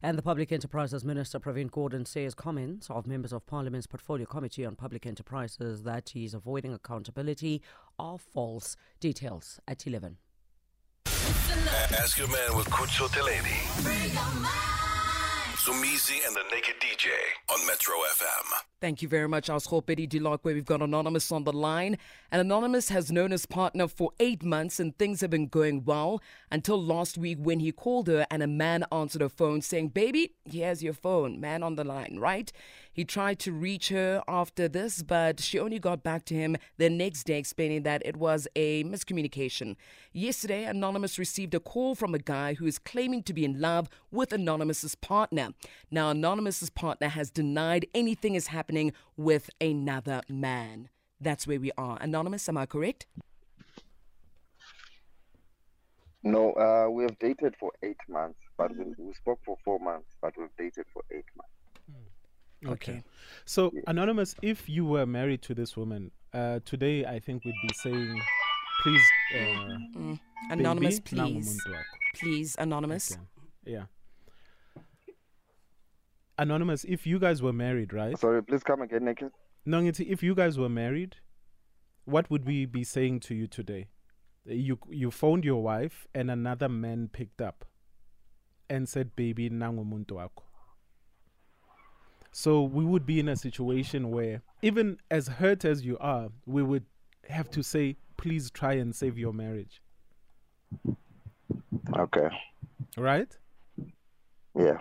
And 0.00 0.16
the 0.16 0.22
Public 0.22 0.52
Enterprises 0.52 1.04
Minister, 1.04 1.40
Pravin 1.40 1.68
Gordhan, 1.68 2.06
says 2.06 2.36
comments 2.36 2.88
of 2.90 3.08
members 3.08 3.32
of 3.32 3.44
Parliament's 3.44 3.88
Portfolio 3.88 4.24
Committee 4.24 4.64
on 4.64 4.76
Public 4.76 5.04
Enterprises 5.04 5.82
that 5.82 6.10
he's 6.10 6.32
avoiding 6.32 6.72
accountability 6.72 7.60
are 7.98 8.18
false. 8.18 8.76
Details 9.00 9.58
at 9.66 9.84
11. 9.84 10.18
Ask 11.28 12.18
your 12.18 12.28
man 12.28 12.56
with 12.56 12.68
Kucho 12.70 13.06
Teleni. 13.08 13.58
Somizi 15.56 16.26
and 16.26 16.34
the 16.34 16.42
Naked 16.50 16.76
DJ 16.80 17.08
on 17.52 17.66
Metro 17.66 17.94
FM. 17.96 18.46
Thank 18.80 19.02
you 19.02 19.08
very 19.08 19.28
much, 19.28 19.48
Auskopedi 19.48 20.08
Dilok, 20.08 20.38
where 20.42 20.54
we've 20.54 20.64
got 20.64 20.80
Anonymous 20.80 21.30
on 21.30 21.44
the 21.44 21.52
line. 21.52 21.98
And 22.30 22.40
Anonymous 22.40 22.88
has 22.88 23.12
known 23.12 23.32
his 23.32 23.44
partner 23.44 23.88
for 23.88 24.12
eight 24.18 24.42
months 24.42 24.80
and 24.80 24.96
things 24.96 25.20
have 25.20 25.28
been 25.28 25.48
going 25.48 25.84
well 25.84 26.22
until 26.50 26.82
last 26.82 27.18
week 27.18 27.36
when 27.40 27.60
he 27.60 27.72
called 27.72 28.06
her 28.06 28.26
and 28.30 28.42
a 28.42 28.46
man 28.46 28.86
answered 28.90 29.20
her 29.20 29.28
phone 29.28 29.60
saying, 29.60 29.88
Baby, 29.88 30.32
here's 30.44 30.82
your 30.82 30.94
phone. 30.94 31.38
Man 31.40 31.62
on 31.62 31.74
the 31.74 31.84
line, 31.84 32.16
right? 32.18 32.50
He 32.98 33.04
tried 33.04 33.38
to 33.38 33.52
reach 33.52 33.90
her 33.90 34.24
after 34.26 34.66
this, 34.66 35.04
but 35.04 35.38
she 35.38 35.60
only 35.60 35.78
got 35.78 36.02
back 36.02 36.24
to 36.24 36.34
him 36.34 36.56
the 36.78 36.90
next 36.90 37.28
day 37.28 37.38
explaining 37.38 37.84
that 37.84 38.02
it 38.04 38.16
was 38.16 38.48
a 38.56 38.82
miscommunication. 38.82 39.76
Yesterday, 40.12 40.64
Anonymous 40.64 41.16
received 41.16 41.54
a 41.54 41.60
call 41.60 41.94
from 41.94 42.12
a 42.12 42.18
guy 42.18 42.54
who 42.54 42.66
is 42.66 42.80
claiming 42.80 43.22
to 43.22 43.32
be 43.32 43.44
in 43.44 43.60
love 43.60 43.88
with 44.10 44.32
Anonymous's 44.32 44.96
partner. 44.96 45.50
Now, 45.92 46.10
Anonymous's 46.10 46.70
partner 46.70 47.06
has 47.06 47.30
denied 47.30 47.86
anything 47.94 48.34
is 48.34 48.48
happening 48.48 48.92
with 49.16 49.48
another 49.60 50.22
man. 50.28 50.88
That's 51.20 51.46
where 51.46 51.60
we 51.60 51.70
are. 51.78 51.98
Anonymous, 52.00 52.48
am 52.48 52.56
I 52.56 52.66
correct? 52.66 53.06
No, 56.24 56.50
uh, 56.54 56.90
we 56.90 57.04
have 57.04 57.16
dated 57.20 57.54
for 57.60 57.70
eight 57.84 58.00
months, 58.08 58.40
but 58.56 58.76
we, 58.76 58.86
we 58.98 59.14
spoke 59.14 59.38
for 59.46 59.56
four 59.64 59.78
months, 59.78 60.08
but 60.20 60.34
we've 60.36 60.48
dated 60.58 60.86
for 60.92 61.04
eight 61.12 61.26
months. 61.36 61.57
Okay. 62.66 63.02
So, 63.44 63.72
Anonymous, 63.86 64.34
if 64.42 64.68
you 64.68 64.84
were 64.84 65.06
married 65.06 65.42
to 65.42 65.54
this 65.54 65.76
woman, 65.76 66.10
uh, 66.32 66.60
today 66.64 67.04
I 67.04 67.20
think 67.20 67.44
we'd 67.44 67.54
be 67.62 67.74
saying, 67.74 68.20
please. 68.82 69.02
Uh, 69.34 69.78
Mm. 69.96 70.20
Anonymous, 70.50 71.00
baby, 71.00 71.16
please. 71.32 71.60
Please, 72.14 72.56
Anonymous. 72.58 73.12
Okay. 73.12 73.22
Yeah. 73.66 73.84
Anonymous, 76.38 76.84
if 76.84 77.06
you 77.06 77.18
guys 77.18 77.42
were 77.42 77.52
married, 77.52 77.92
right? 77.92 78.16
Sorry, 78.18 78.42
please 78.42 78.62
come 78.62 78.80
again, 78.82 79.04
Naked. 79.04 79.32
No, 79.66 79.80
if 79.84 80.22
you 80.22 80.34
guys 80.34 80.58
were 80.58 80.68
married, 80.68 81.16
what 82.04 82.30
would 82.30 82.46
we 82.46 82.64
be 82.64 82.84
saying 82.84 83.20
to 83.20 83.34
you 83.34 83.46
today? 83.46 83.88
You 84.46 84.78
you 84.88 85.10
phoned 85.10 85.44
your 85.44 85.62
wife 85.62 86.06
and 86.14 86.30
another 86.30 86.68
man 86.68 87.08
picked 87.12 87.42
up 87.42 87.66
and 88.70 88.88
said, 88.88 89.14
"Baby, 89.16 89.50
nangu 89.50 89.82
umuntu 89.82 90.14
wakho." 90.16 90.44
So 92.38 92.62
we 92.62 92.84
would 92.84 93.04
be 93.04 93.18
in 93.18 93.28
a 93.28 93.34
situation 93.34 94.12
where, 94.12 94.42
even 94.62 94.98
as 95.10 95.26
hurt 95.26 95.64
as 95.64 95.84
you 95.84 95.98
are, 95.98 96.28
we 96.46 96.62
would 96.62 96.84
have 97.28 97.50
to 97.50 97.64
say, 97.64 97.96
"Please 98.16 98.48
try 98.48 98.74
and 98.74 98.94
save 98.94 99.18
your 99.18 99.32
marriage." 99.32 99.82
Okay. 101.96 102.28
Right? 102.96 103.36
Yeah. 104.54 104.78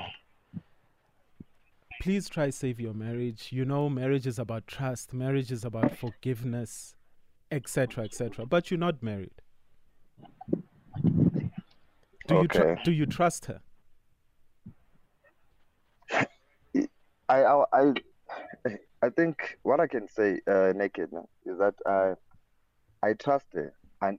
please 1.99 2.29
try 2.29 2.51
save 2.51 2.79
your 2.79 2.93
marriage 2.93 3.49
you 3.51 3.65
know 3.65 3.89
marriage 3.89 4.27
is 4.27 4.37
about 4.37 4.67
trust 4.67 5.13
marriage 5.13 5.51
is 5.51 5.65
about 5.65 5.95
forgiveness 5.97 6.95
etc 7.51 8.03
etc 8.03 8.45
but 8.45 8.69
you're 8.69 8.79
not 8.79 9.01
married 9.01 9.41
do 12.27 12.35
you 12.35 12.47
tr- 12.47 12.61
Okay. 12.61 12.81
do 12.83 12.91
you 12.91 13.07
trust 13.07 13.45
her 13.45 13.61
I, 17.29 17.43
I, 17.43 17.63
I, 17.74 18.77
I 19.01 19.10
think 19.10 19.57
what 19.63 19.79
I 19.79 19.88
can 19.88 20.07
say, 20.07 20.39
uh, 20.48 20.74
naked, 20.75 21.10
is 21.46 21.57
that 21.60 21.75
I, 21.86 22.13
I 23.03 23.13
trust 23.13 23.48
her, 23.53 23.74
and 24.01 24.17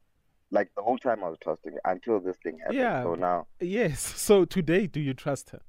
like 0.51 0.71
the 0.77 0.83
whole 0.83 0.99
time 0.99 1.25
I 1.25 1.29
was 1.29 1.39
trusting 1.43 1.73
her 1.73 1.81
until 1.85 2.21
this 2.21 2.37
thing 2.43 2.59
happened. 2.59 2.79
Yeah. 2.79 3.03
So 3.03 3.15
now, 3.15 3.47
yes 3.61 4.01
so 4.17 4.45
today 4.45 4.87
do 4.87 5.01
you 5.01 5.15
trust 5.15 5.51
her 5.51 5.61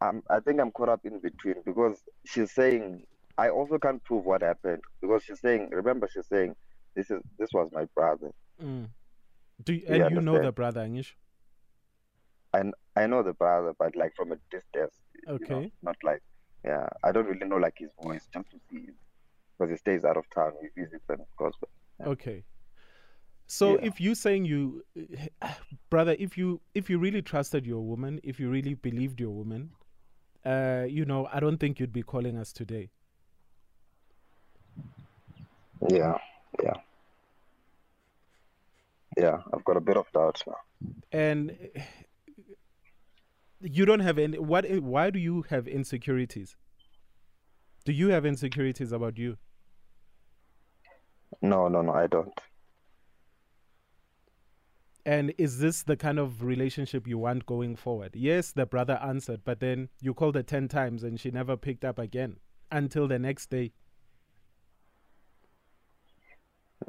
I'm, 0.00 0.22
I 0.28 0.40
think 0.40 0.60
I'm 0.60 0.70
caught 0.70 0.88
up 0.88 1.00
in 1.04 1.18
between 1.20 1.56
because 1.64 2.02
she's 2.26 2.50
saying 2.52 3.04
I 3.38 3.48
also 3.48 3.78
can't 3.78 4.02
prove 4.04 4.24
what 4.24 4.42
happened 4.42 4.82
because 5.00 5.24
she's 5.24 5.40
saying. 5.40 5.70
Remember, 5.70 6.08
she's 6.12 6.26
saying 6.26 6.54
this 6.94 7.10
is 7.10 7.20
this 7.38 7.50
was 7.52 7.68
my 7.72 7.86
brother, 7.94 8.30
mm. 8.62 8.86
do 9.62 9.72
you, 9.72 9.84
and 9.88 10.14
you 10.14 10.20
know 10.20 10.40
the 10.40 10.52
brother 10.52 10.82
Angish? 10.82 11.12
And 12.54 12.74
I 12.96 13.06
know 13.06 13.22
the 13.22 13.32
brother, 13.34 13.74
but 13.78 13.96
like 13.96 14.14
from 14.16 14.32
a 14.32 14.36
distance. 14.50 14.94
you 15.14 15.22
know, 15.26 15.34
Okay. 15.34 15.72
not 15.82 15.96
like, 16.02 16.22
yeah, 16.64 16.86
I 17.02 17.12
don't 17.12 17.26
really 17.26 17.46
know 17.46 17.56
like 17.56 17.74
his 17.78 17.90
voice 18.02 18.26
just 18.32 18.50
to 18.50 18.58
see 18.70 18.86
him 18.86 18.94
because 19.58 19.70
he 19.70 19.76
stays 19.76 20.04
out 20.04 20.16
of 20.16 20.24
town. 20.34 20.52
He 20.62 20.68
visits 20.82 21.04
and 21.08 21.20
goes. 21.38 21.52
Okay. 22.06 22.44
So 23.46 23.78
Yeah. 23.78 23.84
if 23.86 24.00
you 24.00 24.14
saying 24.14 24.44
you 24.46 24.84
brother, 25.90 26.16
if 26.18 26.38
you 26.38 26.60
if 26.74 26.88
you 26.90 26.98
really 26.98 27.22
trusted 27.22 27.66
your 27.66 27.82
woman, 27.82 28.20
if 28.22 28.40
you 28.40 28.50
really 28.50 28.74
believed 28.74 29.20
your 29.20 29.30
woman, 29.30 29.70
uh, 30.44 30.86
you 30.88 31.04
know, 31.04 31.28
I 31.32 31.40
don't 31.40 31.58
think 31.58 31.80
you'd 31.80 31.92
be 31.92 32.02
calling 32.02 32.36
us 32.38 32.52
today. 32.52 32.90
Yeah, 35.90 36.16
yeah, 36.62 36.74
yeah. 39.16 39.38
I've 39.52 39.64
got 39.64 39.76
a 39.76 39.80
bit 39.80 39.96
of 39.96 40.06
doubt 40.12 40.42
now. 40.46 40.56
And 41.12 41.56
you 43.64 43.84
don't 43.86 44.00
have 44.00 44.18
any 44.18 44.38
what 44.38 44.64
why 44.80 45.10
do 45.10 45.18
you 45.18 45.44
have 45.48 45.66
insecurities? 45.66 46.56
Do 47.84 47.92
you 47.92 48.08
have 48.08 48.24
insecurities 48.24 48.92
about 48.92 49.18
you? 49.18 49.36
No, 51.42 51.68
no, 51.68 51.82
no, 51.82 51.92
I 51.92 52.06
don't. 52.06 52.32
And 55.06 55.34
is 55.36 55.58
this 55.58 55.82
the 55.82 55.96
kind 55.96 56.18
of 56.18 56.42
relationship 56.42 57.06
you 57.06 57.18
want 57.18 57.44
going 57.44 57.76
forward? 57.76 58.12
Yes, 58.14 58.52
the 58.52 58.64
brother 58.64 58.98
answered, 59.02 59.42
but 59.44 59.60
then 59.60 59.90
you 60.00 60.14
called 60.14 60.34
her 60.34 60.42
10 60.42 60.68
times 60.68 61.02
and 61.02 61.20
she 61.20 61.30
never 61.30 61.58
picked 61.58 61.84
up 61.84 61.98
again 61.98 62.38
until 62.70 63.06
the 63.06 63.18
next 63.18 63.50
day. 63.50 63.72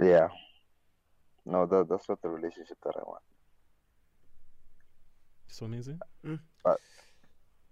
Yeah. 0.02 0.30
No, 1.46 1.66
that, 1.66 1.90
that's 1.90 2.08
not 2.08 2.22
the 2.22 2.30
relationship 2.30 2.78
that 2.86 2.96
I 2.96 3.04
want. 3.04 3.22
So 5.56 5.66
amazing. 5.66 6.02
Mm. 6.26 6.40
But 6.66 6.82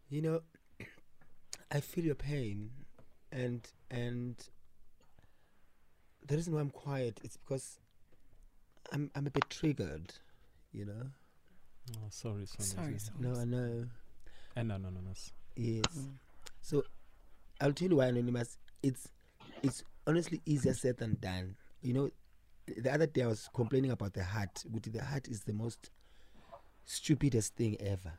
You 0.10 0.22
know, 0.22 0.42
I 1.70 1.82
feel 1.82 2.06
your 2.06 2.16
pain, 2.16 2.70
and 3.30 3.68
and 3.92 4.38
the 6.26 6.38
reason 6.38 6.54
why 6.54 6.62
I'm 6.62 6.70
quiet 6.70 7.20
is 7.26 7.36
because 7.36 7.82
I'm 8.94 9.12
I'm 9.16 9.28
a 9.28 9.32
bit 9.32 9.50
triggered. 9.50 10.14
You 10.72 10.86
know. 10.86 11.12
Oh, 11.98 12.08
sorry, 12.10 12.46
so 12.46 12.64
Sorry, 12.64 12.88
amazing. 12.88 13.16
No, 13.20 13.36
I 13.36 13.44
know. 13.44 13.86
Eh, 14.56 14.62
and 14.62 14.72
anonymous. 14.72 15.34
Yes. 15.58 15.84
Mm. 15.94 16.12
So 16.62 16.86
I'll 17.60 17.74
tell 17.74 17.90
you 17.90 17.98
why 17.98 18.06
anonymous. 18.06 18.60
It's 18.82 19.10
it's 19.62 19.84
honestly 20.08 20.42
easier 20.46 20.74
said 20.74 21.00
than 21.00 21.18
done. 21.20 21.58
You 21.82 21.94
know, 21.96 22.10
the 22.66 22.94
other 22.94 23.08
day 23.08 23.24
I 23.24 23.28
was 23.28 23.50
complaining 23.54 23.92
about 23.92 24.14
the 24.14 24.24
heart. 24.24 24.64
Which 24.72 24.86
the 24.86 25.04
heart 25.04 25.28
is 25.28 25.42
the 25.42 25.52
most 25.52 25.92
stupidest 26.86 27.56
thing 27.56 27.78
ever 27.80 28.14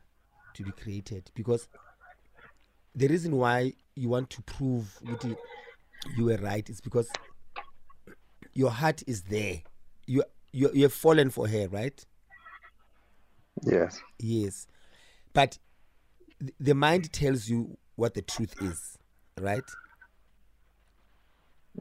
to 0.53 0.63
be 0.63 0.71
created 0.71 1.31
because 1.35 1.67
the 2.95 3.07
reason 3.07 3.35
why 3.35 3.73
you 3.95 4.09
want 4.09 4.29
to 4.31 4.41
prove 4.43 4.97
that 5.03 5.23
you- 5.23 5.37
were 6.23 6.37
right 6.37 6.69
is 6.69 6.79
because 6.81 7.09
your 8.53 8.71
heart 8.71 9.03
is 9.07 9.23
there. 9.23 9.61
You 10.07 10.23
you 10.53 10.69
you 10.73 10.83
have 10.83 10.93
fallen 10.93 11.29
for 11.29 11.47
her, 11.47 11.67
right? 11.67 12.05
yes, 13.63 14.01
Yes. 14.19 14.67
But 15.33 15.57
th- 16.39 16.53
the 16.59 16.73
mind 16.75 17.11
tells 17.11 17.49
you 17.49 17.77
what 17.95 18.13
the 18.13 18.21
truth 18.21 18.55
is, 18.61 18.97
right? 19.39 19.75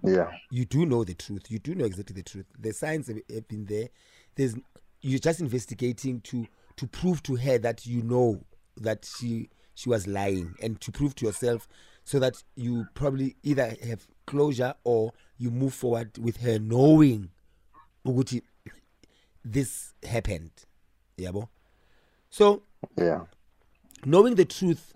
yeah, 0.03 0.31
You 0.51 0.65
do 0.65 0.87
know 0.87 1.05
the 1.05 1.15
truth. 1.15 1.51
You 1.51 1.59
do 1.59 1.75
know 1.75 1.85
exactly 1.85 2.15
the 2.15 2.23
truth. 2.23 2.47
The 2.59 2.73
signs 2.73 3.09
have, 3.09 3.19
have 3.33 3.49
been 3.49 3.65
there. 3.67 3.89
There's 4.37 4.55
you're 5.01 5.19
just 5.19 5.41
investigating 5.41 6.21
to 6.23 6.49
to 6.77 6.87
prove 6.87 7.23
to 7.25 7.37
her 7.37 7.59
that 7.59 7.87
you 7.87 8.03
know 8.03 8.41
that 8.77 9.05
she 9.05 9.49
she 9.75 9.89
was 9.89 10.07
lying 10.07 10.55
and 10.63 10.81
to 10.81 10.93
prove 10.93 11.15
to 11.17 11.27
yourself 11.27 11.69
so 12.05 12.19
that 12.19 12.43
you 12.55 12.87
probably 12.95 13.37
either 13.43 13.75
have 13.87 14.07
closure 14.27 14.75
or 14.85 15.13
you 15.39 15.51
move 15.51 15.75
forward 15.75 16.17
with 16.19 16.39
her 16.39 16.59
knowing 16.59 17.31
ukuthi 18.07 18.43
this 19.45 19.93
happened. 20.03 20.51
Yabo. 21.19 21.49
So 22.31 22.63
yeah, 22.97 23.23
knowing 24.05 24.35
the 24.35 24.45
truth, 24.45 24.95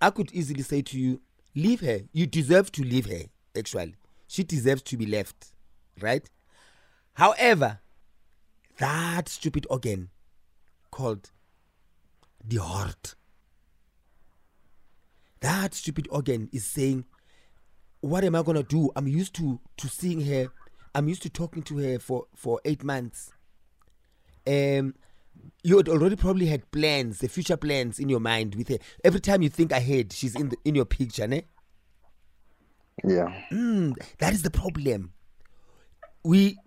I 0.00 0.10
could 0.10 0.32
easily 0.32 0.62
say 0.62 0.82
to 0.82 0.98
you, 0.98 1.20
leave 1.54 1.80
her. 1.80 2.00
You 2.12 2.26
deserve 2.26 2.72
to 2.72 2.82
leave 2.82 3.06
her, 3.06 3.24
actually. 3.56 3.96
She 4.26 4.42
deserves 4.42 4.82
to 4.82 4.96
be 4.96 5.06
left, 5.06 5.52
right? 6.00 6.28
However, 7.14 7.80
that 8.78 9.28
stupid 9.28 9.66
organ 9.68 10.08
called 10.90 11.30
the 12.44 12.56
heart, 12.62 13.14
that 15.40 15.74
stupid 15.74 16.06
organ 16.10 16.48
is 16.52 16.64
saying, 16.64 17.04
What 18.00 18.24
am 18.24 18.34
I 18.34 18.42
to 18.42 18.62
do? 18.62 18.90
I'm 18.96 19.08
used 19.08 19.34
to, 19.36 19.60
to 19.78 19.88
seeing 19.88 20.20
her, 20.26 20.48
I'm 20.94 21.08
used 21.08 21.22
to 21.22 21.30
talking 21.30 21.62
to 21.64 21.78
her 21.78 21.98
for, 21.98 22.26
for 22.34 22.60
eight 22.64 22.84
months. 22.84 23.32
Um, 24.46 24.94
you 25.62 25.76
had 25.76 25.88
already 25.88 26.16
probably 26.16 26.46
had 26.46 26.70
plans, 26.70 27.18
the 27.18 27.28
future 27.28 27.56
plans 27.56 27.98
in 27.98 28.08
your 28.08 28.20
mind 28.20 28.54
with 28.54 28.68
her. 28.68 28.78
Every 29.04 29.20
time 29.20 29.42
you 29.42 29.48
think 29.48 29.72
ahead, 29.72 30.12
she's 30.12 30.34
in 30.34 30.50
the, 30.50 30.56
in 30.64 30.74
your 30.74 30.84
picture, 30.84 31.26
ne? 31.26 31.44
Yeah. 33.04 33.32
Mm, 33.50 33.94
that 34.18 34.32
is 34.32 34.42
the 34.42 34.50
problem. 34.50 35.12
We 36.22 36.58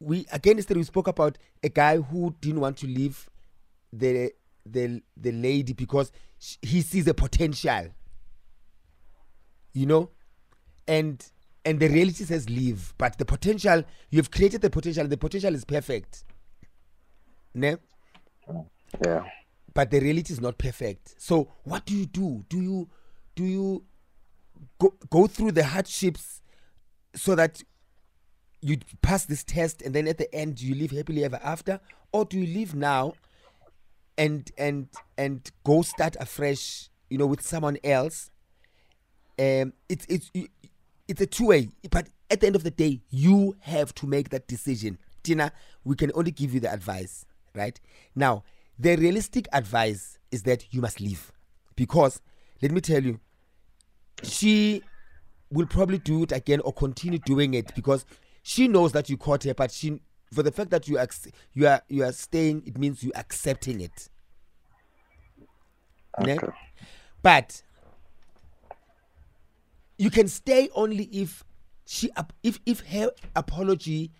we 0.00 0.26
again 0.32 0.56
yesterday 0.56 0.80
we 0.80 0.84
spoke 0.84 1.08
about 1.08 1.36
a 1.62 1.68
guy 1.68 1.98
who 1.98 2.34
didn't 2.40 2.60
want 2.60 2.78
to 2.78 2.86
leave 2.86 3.28
the 3.92 4.32
the 4.64 5.02
the 5.16 5.32
lady 5.32 5.72
because 5.72 6.12
sh- 6.38 6.56
he 6.62 6.82
sees 6.82 7.06
a 7.08 7.14
potential. 7.14 7.88
You 9.74 9.86
know, 9.86 10.10
and 10.86 11.24
and 11.64 11.80
the 11.80 11.88
reality 11.88 12.24
says 12.24 12.48
leave, 12.50 12.94
but 12.98 13.18
the 13.18 13.24
potential 13.24 13.84
you've 14.10 14.30
created 14.30 14.62
the 14.62 14.70
potential. 14.70 15.06
The 15.06 15.16
potential 15.16 15.54
is 15.54 15.64
perfect. 15.64 16.24
Ne? 17.54 17.76
Yeah. 19.04 19.24
But 19.74 19.90
the 19.90 20.00
reality 20.00 20.32
is 20.34 20.40
not 20.40 20.58
perfect. 20.58 21.14
So 21.18 21.48
what 21.64 21.86
do 21.86 21.96
you 21.96 22.06
do? 22.06 22.44
Do 22.48 22.60
you 22.60 22.88
do 23.34 23.44
you 23.44 23.84
go 24.78 24.94
go 25.10 25.26
through 25.26 25.52
the 25.52 25.64
hardships 25.64 26.42
so 27.14 27.34
that 27.34 27.62
you 28.60 28.78
pass 29.02 29.24
this 29.24 29.42
test 29.44 29.82
and 29.82 29.94
then 29.94 30.06
at 30.06 30.18
the 30.18 30.32
end 30.34 30.60
you 30.60 30.74
live 30.74 30.92
happily 30.92 31.24
ever 31.24 31.40
after 31.42 31.80
or 32.12 32.24
do 32.24 32.38
you 32.38 32.58
live 32.58 32.74
now 32.74 33.12
and 34.18 34.50
and 34.58 34.88
and 35.16 35.50
go 35.64 35.82
start 35.82 36.16
afresh 36.20 36.88
you 37.08 37.18
know 37.18 37.26
with 37.26 37.40
someone 37.40 37.78
else 37.82 38.30
um 39.38 39.72
it's 39.88 40.06
it's 40.08 40.30
it's 41.08 41.20
a 41.20 41.26
two 41.26 41.46
way 41.46 41.68
but 41.90 42.08
at 42.30 42.40
the 42.40 42.46
end 42.46 42.56
of 42.56 42.64
the 42.64 42.70
day 42.70 43.00
you 43.10 43.56
have 43.60 43.94
to 43.94 44.06
make 44.06 44.30
that 44.30 44.46
decision. 44.46 44.98
Tina 45.22 45.52
we 45.84 45.94
can 45.96 46.10
only 46.14 46.30
give 46.30 46.54
you 46.54 46.60
the 46.60 46.72
advice 46.72 47.24
right? 47.54 47.78
Now 48.14 48.44
the 48.78 48.96
realistic 48.96 49.46
advice 49.52 50.18
is 50.30 50.42
that 50.44 50.72
you 50.72 50.80
must 50.80 51.00
leave. 51.00 51.30
Because 51.76 52.20
let 52.60 52.72
me 52.72 52.80
tell 52.80 53.02
you 53.02 53.20
she 54.22 54.82
will 55.50 55.66
probably 55.66 55.98
do 55.98 56.22
it 56.22 56.32
again 56.32 56.60
or 56.60 56.72
continue 56.72 57.18
doing 57.18 57.54
it 57.54 57.74
because 57.74 58.04
she 58.42 58.66
knows 58.66 58.92
that 58.92 59.08
you 59.08 59.16
caught 59.16 59.44
her, 59.44 59.54
but 59.54 59.70
she 59.70 60.00
for 60.32 60.42
the 60.42 60.50
fact 60.50 60.70
that 60.70 60.88
you 60.88 60.98
ac- 60.98 61.30
you 61.52 61.66
are 61.66 61.82
you 61.88 62.04
are 62.04 62.12
staying, 62.12 62.62
it 62.66 62.78
means 62.78 63.02
you 63.02 63.12
are 63.14 63.20
accepting 63.20 63.80
it. 63.80 64.08
Ne? 66.20 66.34
Okay. 66.34 66.48
But 67.22 67.62
you 69.98 70.10
can 70.10 70.28
stay 70.28 70.68
only 70.74 71.04
if 71.04 71.44
she 71.86 72.10
if 72.42 72.58
if 72.66 72.80
her 72.80 73.10
apology 73.36 74.10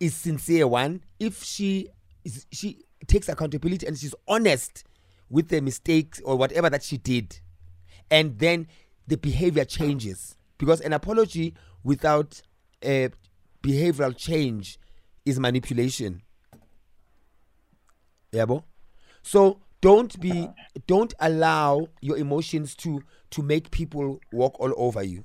is 0.00 0.14
sincere 0.14 0.66
one 0.66 1.02
if 1.18 1.42
she 1.42 1.88
is 2.24 2.46
she 2.50 2.82
takes 3.06 3.28
accountability 3.28 3.86
and 3.86 3.96
she's 3.96 4.14
honest 4.26 4.84
with 5.30 5.48
the 5.48 5.60
mistakes 5.60 6.20
or 6.24 6.36
whatever 6.36 6.68
that 6.68 6.82
she 6.82 6.96
did 6.96 7.38
and 8.10 8.38
then 8.38 8.66
the 9.06 9.16
behavior 9.16 9.64
changes 9.64 10.36
because 10.58 10.80
an 10.80 10.92
apology 10.92 11.54
without 11.84 12.40
a 12.84 13.10
behavioral 13.62 14.16
change 14.16 14.78
is 15.26 15.38
manipulation. 15.38 16.22
Yabo? 18.32 18.62
So 19.22 19.60
don't 19.80 20.18
be 20.20 20.48
don't 20.86 21.12
allow 21.20 21.88
your 22.00 22.16
emotions 22.16 22.74
to 22.76 23.02
to 23.30 23.42
make 23.42 23.70
people 23.70 24.20
walk 24.32 24.58
all 24.58 24.72
over 24.76 25.02
you. 25.02 25.24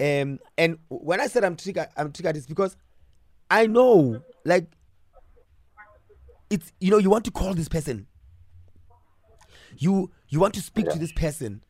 Um 0.00 0.38
and 0.58 0.78
when 0.88 1.20
i 1.20 1.26
said 1.26 1.42
i'm 1.44 1.56
triggered 1.56 1.88
i'm 1.96 2.12
triggered 2.12 2.36
it's 2.36 2.46
because 2.46 2.76
i 3.50 3.66
know 3.66 4.20
like 4.44 4.66
it's 6.50 6.72
you 6.80 6.90
know 6.90 6.98
you 6.98 7.10
want 7.10 7.24
to 7.24 7.30
call 7.30 7.54
this 7.54 7.68
person. 7.68 8.06
You 9.78 10.10
you 10.28 10.40
want 10.40 10.54
to 10.54 10.62
speak 10.62 10.88
to 10.90 10.98
this 10.98 11.12
person. 11.12 11.62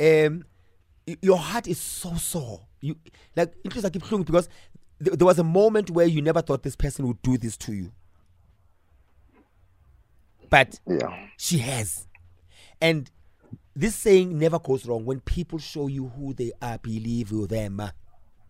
Um 0.00 0.44
your 1.22 1.38
heart 1.38 1.68
is 1.68 1.78
so 1.78 2.14
sore. 2.14 2.66
You 2.80 2.96
like 3.36 3.54
it 3.64 3.76
is 3.76 3.84
like 3.84 3.92
because 3.92 4.48
th- 5.02 5.16
there 5.18 5.26
was 5.26 5.38
a 5.38 5.44
moment 5.44 5.90
where 5.90 6.06
you 6.06 6.22
never 6.22 6.42
thought 6.42 6.62
this 6.62 6.76
person 6.76 7.06
would 7.06 7.20
do 7.22 7.36
this 7.38 7.56
to 7.58 7.72
you. 7.72 7.92
But 10.48 10.80
Yeah. 10.86 11.28
she 11.36 11.58
has. 11.58 12.06
And 12.80 13.10
this 13.74 13.94
saying 13.94 14.38
never 14.38 14.58
goes 14.58 14.86
wrong. 14.86 15.04
When 15.04 15.20
people 15.20 15.58
show 15.58 15.86
you 15.86 16.08
who 16.08 16.32
they 16.34 16.52
are 16.62 16.78
believe 16.78 17.30
them. 17.48 17.82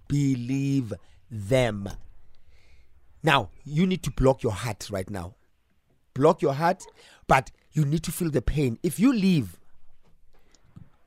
Believe 0.09 0.93
them. 1.31 1.89
Now 3.23 3.51
you 3.65 3.87
need 3.87 4.03
to 4.05 4.11
block 4.11 4.43
your 4.43 4.53
heart 4.53 4.89
right 4.91 5.09
now. 5.11 5.35
Block 6.15 6.43
your 6.43 6.55
heart 6.55 6.85
but 7.27 7.51
you 7.73 7.85
need 7.85 8.03
to 8.05 8.13
feel 8.13 8.31
the 8.31 8.43
pain. 8.43 8.79
If 8.83 9.01
you 9.01 9.13
leave 9.13 9.59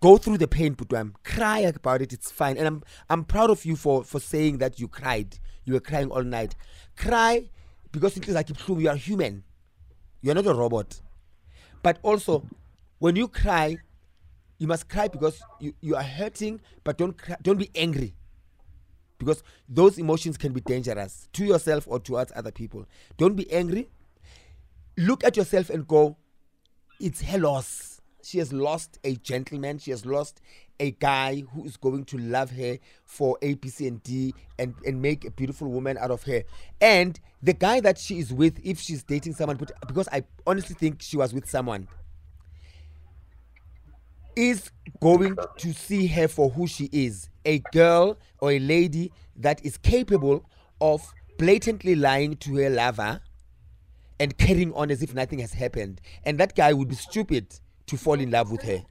go 0.02 0.18
through 0.18 0.38
the 0.38 0.48
pain 0.48 0.76
Putwam. 0.76 1.14
cry 1.24 1.60
about 1.60 2.02
it. 2.02 2.14
It's 2.14 2.32
fine. 2.32 2.58
And 2.58 2.68
i'm 2.68 2.84
i'm 3.10 3.24
proud 3.24 3.50
of 3.50 3.66
you 3.66 3.76
for 3.76 4.04
for 4.04 4.20
saying 4.20 4.60
that 4.60 4.80
you 4.80 4.88
cried. 4.88 5.40
You 5.66 5.74
were 5.74 5.80
crying 5.80 6.10
all 6.10 6.24
night. 6.24 6.56
Cry 6.96 7.50
because 7.92 8.18
it 8.18 8.28
is 8.28 8.36
like 8.36 8.50
you 8.50 8.90
are 8.90 8.96
human. 8.96 9.44
You're 10.22 10.36
not 10.36 10.48
a 10.48 10.54
robot. 10.54 11.02
But 11.84 12.00
also 12.02 12.46
when 13.00 13.16
you 13.16 13.28
cry 13.28 13.78
you 14.58 14.68
must 14.68 14.90
cry 14.90 15.08
because 15.08 15.42
you, 15.60 15.74
you 15.80 15.96
are 15.96 16.04
hurting 16.04 16.60
but 16.84 16.98
don't 16.98 17.18
cry, 17.18 17.38
don't 17.42 17.58
be 17.58 17.70
angry. 17.76 18.16
Because 19.18 19.44
those 19.68 19.98
emotions 19.98 20.38
can 20.38 20.54
be 20.54 20.62
dangerous 20.62 21.28
to 21.34 21.44
yourself 21.46 21.86
or 21.88 22.00
towards 22.00 22.32
other 22.36 22.52
people. 22.52 22.86
Don't 23.18 23.36
be 23.36 23.52
angry. 23.52 23.90
Look 24.98 25.26
at 25.26 25.36
yourself 25.36 25.70
and 25.70 25.86
go 25.88 26.18
it's 27.02 27.22
her 27.22 27.38
loss 27.38 27.89
she 28.24 28.40
has 28.40 28.52
lost 28.54 29.00
a 29.04 29.16
gentleman. 29.16 29.80
She 29.80 29.92
has 29.92 30.06
lost 30.06 30.42
a 30.80 30.92
guy 30.92 31.44
who 31.54 31.66
is 31.66 31.78
going 31.78 32.06
to 32.06 32.18
love 32.18 32.52
her 32.52 32.78
for 33.06 33.38
a 33.42 33.56
b 33.56 33.70
c 33.70 33.88
and 33.88 34.02
d 34.04 34.34
and, 34.58 34.74
and 34.86 35.02
make 35.02 35.26
a 35.26 35.32
beautiful 35.32 35.68
woman 35.70 35.98
out 35.98 36.12
of 36.12 36.24
her. 36.24 36.44
And 36.80 37.20
the 37.42 37.54
guy 37.54 37.80
that 37.82 37.98
she 37.98 38.20
is 38.20 38.34
with 38.34 38.60
if 38.64 38.80
she's 38.80 39.04
dating 39.04 39.34
someone 39.34 39.56
but 39.56 39.72
because 39.88 40.10
i 40.12 40.22
honestly 40.46 40.76
think 40.76 41.02
she 41.02 41.16
was 41.16 41.34
with 41.34 41.50
someone 41.50 41.88
is 44.36 44.72
going 45.02 45.38
to 45.58 45.74
see 45.74 46.08
her 46.08 46.28
for 46.28 46.50
who 46.50 46.68
she 46.68 46.90
is. 46.92 47.30
A 47.46 47.60
girl 47.74 48.18
or 48.40 48.52
a 48.52 48.60
lady 48.60 49.12
that 49.36 49.64
is 49.66 49.78
capable 49.78 50.46
of 50.80 51.02
blatantly 51.38 51.96
lying 51.96 52.38
to 52.38 52.56
her 52.58 52.70
lover 52.70 53.22
and 54.20 54.38
carrying 54.38 54.74
on 54.74 54.92
as 54.92 55.02
if 55.02 55.14
nothing 55.14 55.40
has 55.40 55.54
happened. 55.54 56.00
And 56.24 56.38
that 56.40 56.56
guy 56.56 56.74
would 56.74 56.88
be 56.88 56.96
stupid 56.96 57.60
to 57.90 57.98
fall 57.98 58.20
in 58.20 58.32
love 58.32 58.52
with 58.52 58.62
her. 58.64 58.84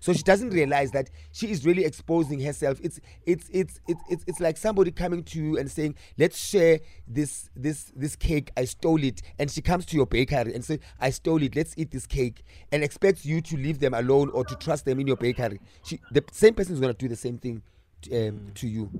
So 0.00 0.12
she 0.12 0.22
doesn't 0.22 0.50
realize 0.50 0.90
that 0.92 1.10
she 1.32 1.50
is 1.50 1.64
really 1.64 1.84
exposing 1.84 2.40
herself. 2.40 2.78
It's 2.82 3.00
it's 3.24 3.48
it's 3.52 3.80
it's 3.88 4.00
it's, 4.08 4.24
it's 4.26 4.40
like 4.40 4.56
somebody 4.56 4.90
coming 4.90 5.22
to 5.24 5.40
you 5.40 5.58
and 5.58 5.70
saying, 5.70 5.94
"Let's 6.18 6.38
share 6.38 6.80
this 7.06 7.50
this 7.56 7.92
this 7.96 8.16
cake. 8.16 8.50
I 8.56 8.66
stole 8.66 9.02
it." 9.02 9.22
And 9.38 9.50
she 9.50 9.62
comes 9.62 9.86
to 9.86 9.96
your 9.96 10.06
bakery 10.06 10.54
and 10.54 10.64
says, 10.64 10.78
"I 11.00 11.10
stole 11.10 11.42
it. 11.42 11.56
Let's 11.56 11.74
eat 11.76 11.90
this 11.90 12.06
cake," 12.06 12.44
and 12.72 12.84
expects 12.84 13.24
you 13.24 13.40
to 13.42 13.56
leave 13.56 13.80
them 13.80 13.94
alone 13.94 14.30
or 14.30 14.44
to 14.44 14.54
trust 14.56 14.84
them 14.84 15.00
in 15.00 15.06
your 15.06 15.16
bakery. 15.16 15.60
She 15.84 16.00
the 16.12 16.22
same 16.32 16.54
person 16.54 16.74
is 16.74 16.80
going 16.80 16.92
to 16.92 16.98
do 16.98 17.08
the 17.08 17.16
same 17.16 17.38
thing 17.38 17.62
to, 18.02 18.28
um, 18.28 18.52
to 18.54 18.68
you. 18.68 18.90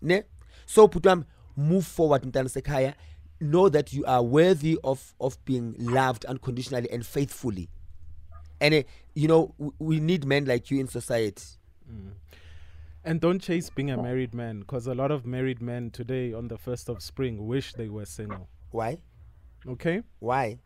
Ne? 0.00 0.22
So 0.66 0.88
Putam, 0.88 1.24
move 1.56 1.86
forward 1.86 2.22
Mtana 2.22 2.48
Sekaya. 2.48 2.94
Know 3.40 3.68
that 3.68 3.92
you 3.92 4.04
are 4.06 4.22
worthy 4.22 4.78
of 4.84 5.14
of 5.20 5.44
being 5.44 5.74
loved 5.78 6.24
unconditionally 6.24 6.88
and 6.90 7.04
faithfully. 7.04 7.68
And 8.64 8.74
uh, 8.74 8.82
you 9.14 9.28
know 9.28 9.54
w- 9.58 9.74
we 9.78 10.00
need 10.00 10.24
men 10.24 10.44
like 10.46 10.70
you 10.70 10.80
in 10.80 10.88
society. 10.88 11.44
And 13.04 13.20
don't 13.20 13.38
chase 13.38 13.68
being 13.68 13.90
a 13.90 14.00
married 14.02 14.32
man 14.34 14.60
because 14.60 14.86
a 14.86 14.94
lot 14.94 15.10
of 15.10 15.26
married 15.26 15.60
men 15.60 15.90
today 15.90 16.32
on 16.32 16.48
the 16.48 16.56
1st 16.56 16.88
of 16.88 17.02
spring 17.02 17.46
wish 17.46 17.74
they 17.74 17.88
were 17.90 18.06
single. 18.06 18.48
Why? 18.70 18.98
Okay? 19.66 20.02
Why? 20.20 20.60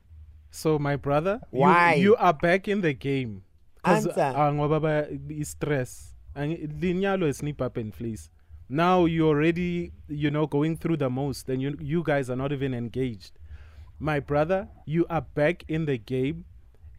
So, 0.50 0.78
my 0.78 0.94
brother, 0.96 1.40
you- 1.52 1.58
Why? 1.60 1.94
You, 1.94 2.14
are 2.16 2.32
back 2.32 2.68
in 2.68 2.80
the 2.80 2.92
game. 2.94 3.42
Answer. 3.84 4.10
uh, 4.36 4.50
ngoba 4.52 4.78
ba- 4.80 5.44
stress. 5.44 6.14
And 6.34 6.56
linyalo 6.80 7.26
is 7.28 7.38
snip 7.38 7.60
up 7.60 7.76
and. 7.76 7.92
Now 8.68 9.06
you're 9.06 9.28
already, 9.28 9.92
you 10.08 10.30
know, 10.30 10.46
going 10.46 10.76
through 10.76 10.98
the 10.98 11.10
most 11.10 11.48
and 11.48 11.60
you, 11.60 11.76
you 11.80 12.02
guys 12.04 12.30
are 12.30 12.36
not 12.36 12.52
even 12.52 12.72
engaged. 12.74 13.32
My 13.98 14.20
brother, 14.20 14.68
you 14.86 15.06
are 15.10 15.22
back 15.22 15.64
in 15.66 15.86
the 15.86 15.98
game. 15.98 16.44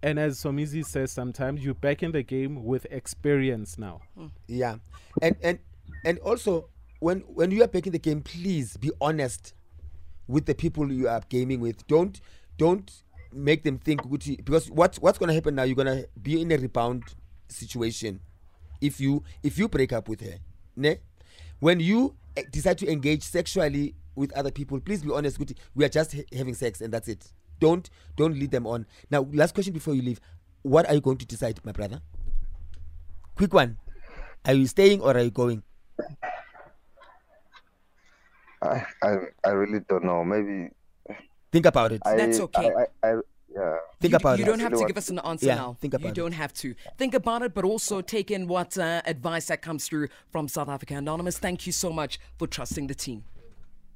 And 0.01 0.17
as 0.17 0.39
Somizi 0.39 0.85
says 0.85 1.11
sometimes, 1.11 1.63
you're 1.63 1.73
back 1.73 2.03
in 2.03 2.11
the 2.11 2.23
game 2.23 2.63
with 2.63 2.87
experience 2.89 3.77
now. 3.77 4.01
Yeah, 4.47 4.75
and 5.21 5.35
and 5.43 5.59
and 6.05 6.19
also 6.19 6.69
when 6.99 7.19
when 7.21 7.51
you 7.51 7.63
are 7.63 7.67
picking 7.67 7.91
the 7.91 7.99
game, 7.99 8.21
please 8.21 8.77
be 8.77 8.91
honest 9.01 9.53
with 10.27 10.45
the 10.45 10.55
people 10.55 10.91
you 10.91 11.09
are 11.09 11.21
gaming 11.27 11.59
with. 11.59 11.85
Don't 11.87 12.21
don't 12.57 12.89
make 13.33 13.63
them 13.63 13.77
think 13.77 14.01
because 14.09 14.71
what 14.71 14.95
what's 14.97 15.17
gonna 15.17 15.33
happen 15.33 15.55
now? 15.55 15.63
You're 15.63 15.75
gonna 15.75 16.05
be 16.21 16.41
in 16.41 16.51
a 16.51 16.57
rebound 16.57 17.03
situation 17.49 18.21
if 18.81 19.01
you 19.01 19.23
if 19.43 19.57
you 19.57 19.67
break 19.67 19.91
up 19.91 20.07
with 20.07 20.21
her. 20.21 20.37
Ne? 20.75 20.97
When 21.59 21.79
you 21.79 22.15
eh, 22.37 22.43
decide 22.49 22.77
to 22.79 22.89
engage 22.89 23.23
sexually 23.23 23.95
with 24.15 24.31
other 24.33 24.51
people, 24.51 24.79
please 24.79 25.03
be 25.03 25.11
honest. 25.11 25.39
We 25.75 25.83
are 25.83 25.89
just 25.89 26.13
ha- 26.13 26.23
having 26.33 26.53
sex 26.53 26.79
and 26.81 26.93
that's 26.93 27.07
it. 27.07 27.31
Don't 27.59 27.89
don't 28.15 28.33
lead 28.37 28.51
them 28.51 28.65
on. 28.67 28.85
Now, 29.11 29.27
last 29.33 29.53
question 29.53 29.73
before 29.73 29.95
you 29.95 30.01
leave. 30.01 30.19
What 30.61 30.87
are 30.89 30.93
you 30.95 31.01
going 31.01 31.17
to 31.17 31.25
decide, 31.25 31.59
my 31.63 31.71
brother? 31.71 32.01
Quick 33.35 33.53
one. 33.53 33.77
Are 34.45 34.53
you 34.53 34.67
staying 34.67 35.01
or 35.01 35.15
are 35.15 35.21
you 35.21 35.31
going? 35.31 35.63
I, 38.61 38.83
I, 39.01 39.15
I 39.45 39.49
really 39.51 39.79
don't 39.87 40.03
know. 40.03 40.23
Maybe 40.23 40.69
Think 41.51 41.65
about 41.65 41.91
it. 41.91 42.01
I, 42.05 42.15
That's 42.15 42.39
okay. 42.39 42.71
I, 42.77 43.07
I, 43.07 43.11
I, 43.11 43.15
yeah. 43.55 43.75
Think 43.99 44.11
you, 44.11 44.17
about 44.17 44.37
you 44.37 44.45
it. 44.45 44.47
don't 44.47 44.59
have 44.59 44.73
to 44.73 44.85
give 44.85 44.97
us 44.97 45.09
an 45.09 45.19
answer 45.19 45.47
Yeah, 45.47 45.55
now. 45.55 45.77
think 45.79 45.93
you 45.93 45.97
about 45.97 46.09
it. 46.09 46.15
don't 46.15 46.31
have 46.33 46.53
to. 46.55 46.75
Think 46.97 47.13
about 47.15 47.41
it, 47.41 47.53
but 47.53 47.65
also 47.65 48.01
take 48.01 48.29
in 48.29 48.47
what 48.47 48.77
uh, 48.77 49.01
advice 49.05 49.47
that 49.47 49.61
comes 49.61 49.87
through 49.87 50.09
from 50.31 50.47
South 50.47 50.69
Africa 50.69 50.95
Anonymous. 50.95 51.39
Thank 51.39 51.65
you 51.65 51.71
so 51.71 51.91
much 51.91 52.19
for 52.37 52.47
trusting 52.47 52.87
the 52.87 52.95
team. 52.95 53.23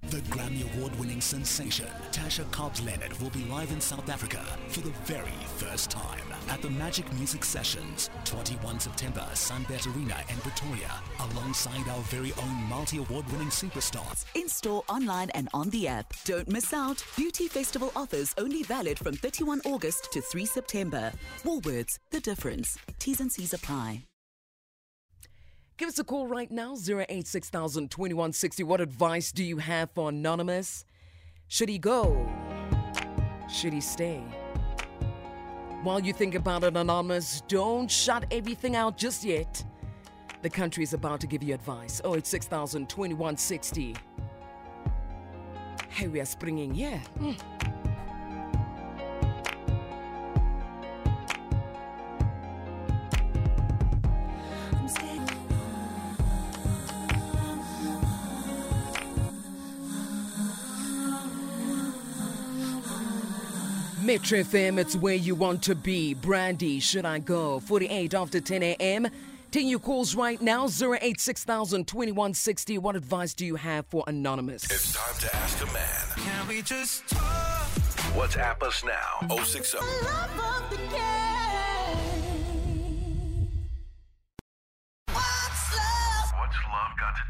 The 0.10 0.20
Grammy 0.30 0.64
Award 0.76 0.98
winning 1.00 1.22
sensation, 1.22 1.88
Tasha 2.12 2.50
Cobbs 2.52 2.84
Leonard, 2.84 3.18
will 3.20 3.30
be 3.30 3.46
live 3.46 3.72
in 3.72 3.80
South 3.80 4.10
Africa 4.10 4.46
for 4.68 4.82
the 4.82 4.92
very 5.06 5.32
first 5.58 5.90
time 5.90 6.20
at 6.50 6.62
the 6.62 6.70
Magic 6.70 7.12
Music 7.14 7.44
Sessions, 7.44 8.10
21 8.26 8.80
September, 8.80 9.26
Sunbet 9.34 9.88
Arena 9.96 10.18
in 10.30 10.36
Pretoria, 10.38 10.92
alongside 11.20 11.88
our 11.88 12.02
very 12.04 12.34
own 12.34 12.56
multi 12.70 12.98
award 12.98 13.26
winning 13.32 13.48
superstars. 13.48 14.26
In 14.36 14.50
store, 14.50 14.84
online, 14.90 15.30
and 15.32 15.48
on 15.54 15.70
the 15.70 15.88
app. 15.88 16.14
Don't 16.26 16.50
miss 16.50 16.74
out. 16.74 17.04
Beauty 17.16 17.48
Festival 17.48 17.92
offers 17.96 18.34
only 18.38 18.64
valid 18.64 19.00
from 19.00 19.16
31 19.16 19.62
August 19.66 20.12
to 20.12 20.22
3 20.22 20.46
September. 20.46 21.12
Woolworths, 21.44 21.98
the 22.12 22.20
difference. 22.20 22.78
T's 23.00 23.22
and 23.22 23.32
C's 23.32 23.54
apply. 23.54 24.04
Give 25.76 25.90
us 25.90 25.98
a 25.98 26.04
call 26.04 26.28
right 26.28 26.52
now, 26.52 26.76
086 26.76 27.52
What 28.64 28.80
advice 28.80 29.32
do 29.32 29.44
you 29.44 29.58
have 29.58 29.90
for 29.92 30.10
Anonymous? 30.10 30.86
Should 31.48 31.68
he 31.70 31.80
go? 31.80 32.30
Should 33.50 33.74
he 33.74 33.82
stay? 33.82 34.24
While 35.82 36.00
you 36.00 36.14
think 36.14 36.36
about 36.36 36.64
it, 36.64 36.78
Anonymous, 36.78 37.42
don't 37.48 37.90
shut 37.90 38.26
everything 38.30 38.76
out 38.76 38.98
just 38.98 39.24
yet. 39.24 39.66
The 40.44 40.50
country 40.50 40.84
is 40.84 40.94
about 40.94 41.20
to 41.22 41.28
give 41.28 41.42
you 41.42 41.56
advice. 41.56 42.02
086 42.06 42.46
2160. 42.48 43.96
Hey, 45.90 46.08
we 46.08 46.22
are 46.22 46.26
springing, 46.26 46.76
yeah. 46.76 47.00
Mm. 47.20 47.83
Metro 64.14 64.38
FM, 64.38 64.78
it's 64.78 64.96
where 64.96 65.16
you 65.16 65.34
want 65.34 65.64
to 65.64 65.74
be. 65.74 66.14
Brandy, 66.14 66.80
should 66.80 67.04
I 67.04 67.18
go? 67.18 67.60
48 67.62 68.14
after 68.14 68.40
10 68.40 68.62
a.m. 68.62 69.08
Taking 69.50 69.70
your 69.70 69.80
calls 69.80 70.14
right 70.14 70.40
now, 70.40 70.68
086 70.68 71.46
2160. 71.46 72.78
What 72.78 72.96
advice 72.96 73.34
do 73.34 73.44
you 73.44 73.56
have 73.56 73.88
for 73.88 74.04
Anonymous? 74.06 74.66
It's 74.66 74.94
time 74.94 75.20
to 75.20 75.36
ask 75.36 75.64
a 75.64 75.74
man. 75.74 76.06
Can 76.16 76.48
we 76.48 76.62
just 76.62 77.08
talk? 77.08 77.22
WhatsApp 78.14 78.62
us 78.62 78.84
now. 78.84 79.28
060 79.44 79.80
What's 79.80 79.80
love 79.82 80.30
got 87.00 87.16
to 87.18 87.24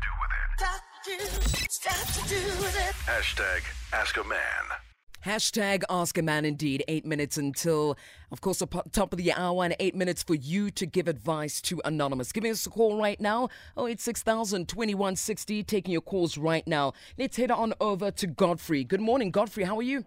do 2.28 2.36
with 2.60 2.76
it? 2.76 2.94
Hashtag 3.06 3.62
ask 3.94 4.18
a 4.18 4.24
man. 4.26 4.93
Hashtag 5.26 5.84
Ask 5.90 6.18
a 6.18 6.22
Man 6.22 6.44
Indeed. 6.44 6.84
Eight 6.90 7.06
minutes 7.06 7.38
until, 7.38 7.98
of 8.30 8.42
course, 8.42 8.60
the 8.60 8.68
top 8.92 9.14
of 9.14 9.18
the 9.18 9.32
hour, 9.32 9.64
and 9.64 9.74
eight 9.80 9.96
minutes 9.96 10.22
for 10.22 10.36
you 10.36 10.70
to 10.72 10.86
give 10.86 11.08
advice 11.08 11.62
to 11.62 11.82
Anonymous. 11.86 12.34
Give 12.34 12.44
us 12.44 12.66
a 12.66 12.70
call 12.70 12.98
right 13.00 13.20
now, 13.22 13.48
086000 13.78 14.68
2160. 14.68 15.64
Taking 15.64 15.94
your 15.94 16.02
calls 16.02 16.38
right 16.38 16.68
now. 16.68 16.92
Let's 17.18 17.38
head 17.38 17.52
on 17.52 17.74
over 17.80 18.12
to 18.12 18.28
Godfrey. 18.28 18.84
Good 18.84 19.00
morning, 19.00 19.32
Godfrey. 19.32 19.64
How 19.64 19.78
are 19.78 19.84
you? 19.84 20.04